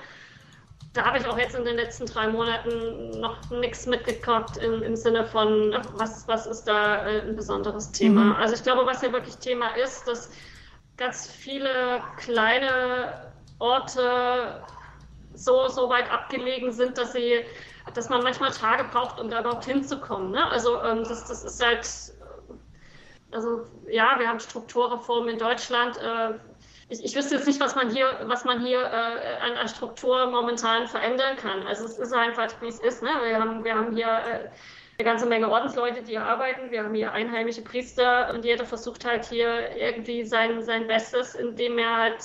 [0.93, 4.95] Da habe ich auch jetzt in den letzten drei Monaten noch nichts mitgekommen im, im,
[4.95, 8.21] Sinne von, was, was ist da äh, ein besonderes Thema.
[8.21, 8.32] Mhm.
[8.34, 10.32] Also ich glaube, was hier wirklich Thema ist, dass
[10.97, 14.63] ganz viele kleine Orte
[15.34, 17.41] so, so weit abgelegen sind, dass sie,
[17.93, 20.32] dass man manchmal Tage braucht, um da überhaupt hinzukommen.
[20.32, 20.45] Ne?
[20.49, 21.88] Also ähm, das, das ist halt
[23.32, 25.97] also ja, wir haben Strukturreformen in Deutschland.
[25.97, 26.36] Äh,
[26.89, 30.25] ich, ich, wüsste jetzt nicht, was man hier, was man hier äh, an, an, Struktur
[30.27, 31.65] momentan verändern kann.
[31.67, 33.03] Also es ist einfach, wie es ist.
[33.03, 33.09] Ne?
[33.23, 34.49] Wir, haben, wir haben hier äh,
[34.97, 36.71] eine ganze Menge Ordensleute, die hier arbeiten.
[36.71, 41.77] Wir haben hier einheimische Priester und jeder versucht halt hier irgendwie sein, sein Bestes, indem
[41.77, 42.23] er halt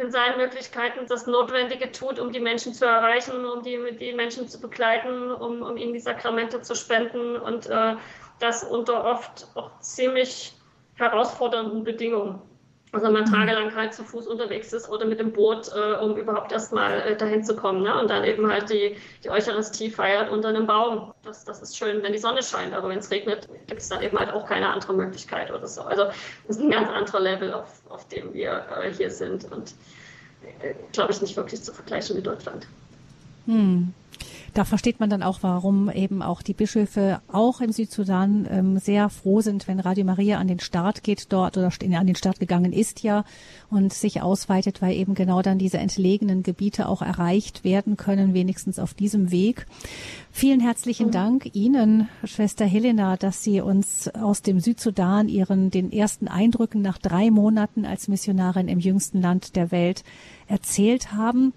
[0.00, 4.48] in seinen Möglichkeiten das Notwendige tut, um die Menschen zu erreichen, um die, die Menschen
[4.48, 7.94] zu begleiten, um, um ihnen die Sakramente zu spenden und äh,
[8.38, 10.54] das unter oft auch ziemlich
[10.94, 12.40] herausfordernden Bedingungen.
[12.92, 13.32] Also man mhm.
[13.32, 17.16] tagelang halt zu Fuß unterwegs ist oder mit dem Boot, äh, um überhaupt erstmal äh,
[17.16, 17.82] dahin zu kommen.
[17.82, 18.00] Ne?
[18.00, 21.12] Und dann eben halt die, die Eucharistie feiert unter einem Baum.
[21.22, 24.02] Das, das ist schön, wenn die Sonne scheint, aber wenn es regnet, gibt es dann
[24.02, 25.82] eben halt auch keine andere Möglichkeit oder so.
[25.82, 26.04] Also
[26.46, 29.74] das ist ein ganz anderer Level, auf, auf dem wir äh, hier sind und
[30.62, 32.66] äh, glaube ich nicht wirklich zu vergleichen mit Deutschland.
[33.46, 33.92] Hm.
[34.56, 39.10] Da versteht man dann auch, warum eben auch die Bischöfe auch im Südsudan ähm, sehr
[39.10, 42.72] froh sind, wenn Radio Maria an den Start geht dort oder an den Start gegangen
[42.72, 43.26] ist ja
[43.68, 48.78] und sich ausweitet, weil eben genau dann diese entlegenen Gebiete auch erreicht werden können, wenigstens
[48.78, 49.66] auf diesem Weg.
[50.32, 51.12] Vielen herzlichen mhm.
[51.12, 56.96] Dank Ihnen, Schwester Helena, dass Sie uns aus dem Südsudan Ihren den ersten Eindrücken nach
[56.96, 60.02] drei Monaten als Missionarin im jüngsten Land der Welt
[60.48, 61.52] erzählt haben.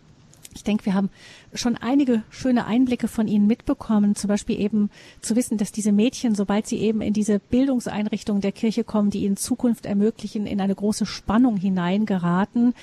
[0.54, 1.10] Ich denke, wir haben
[1.54, 4.90] schon einige schöne Einblicke von Ihnen mitbekommen, zum Beispiel eben
[5.22, 9.26] zu wissen, dass diese Mädchen, sobald sie eben in diese Bildungseinrichtungen der Kirche kommen, die
[9.26, 12.74] ihnen Zukunft ermöglichen, in eine große Spannung hineingeraten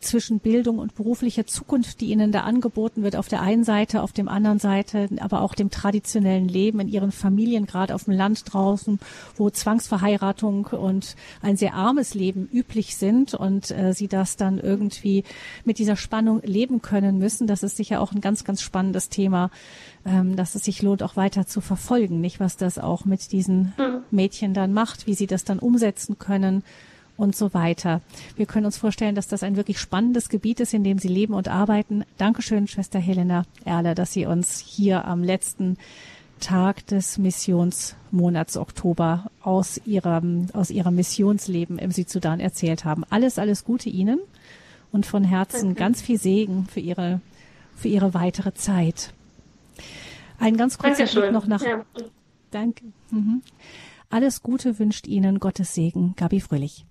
[0.00, 4.12] zwischen Bildung und beruflicher Zukunft, die ihnen da angeboten wird, auf der einen Seite, auf
[4.12, 8.44] dem anderen Seite, aber auch dem traditionellen Leben in ihren Familien, gerade auf dem Land
[8.52, 8.98] draußen,
[9.36, 15.24] wo Zwangsverheiratung und ein sehr armes Leben üblich sind und äh, sie das dann irgendwie
[15.64, 17.46] mit dieser Spannung leben können müssen.
[17.46, 19.50] Das ist sicher auch ein ganz, ganz spannendes Thema,
[20.06, 23.72] ähm, dass es sich lohnt, auch weiter zu verfolgen, nicht was das auch mit diesen
[23.76, 24.02] mhm.
[24.10, 26.62] Mädchen dann macht, wie sie das dann umsetzen können
[27.16, 28.00] und so weiter.
[28.36, 31.34] Wir können uns vorstellen, dass das ein wirklich spannendes Gebiet ist, in dem Sie leben
[31.34, 32.04] und arbeiten.
[32.18, 35.76] Dankeschön, Schwester Helena Erle, dass Sie uns hier am letzten
[36.40, 43.04] Tag des Missionsmonats Oktober aus Ihrem, aus Ihrem Missionsleben im Südsudan erzählt haben.
[43.08, 44.20] Alles, alles Gute Ihnen
[44.92, 47.20] und von Herzen ganz viel Segen für Ihre
[47.74, 49.12] für Ihre weitere Zeit.
[50.38, 51.62] Ein ganz kurzer Blick noch nach.
[51.62, 51.84] Ja.
[52.50, 52.84] Danke.
[53.10, 53.42] Mhm.
[54.10, 56.82] Alles Gute wünscht Ihnen Gottes Segen, Gabi Fröhlich.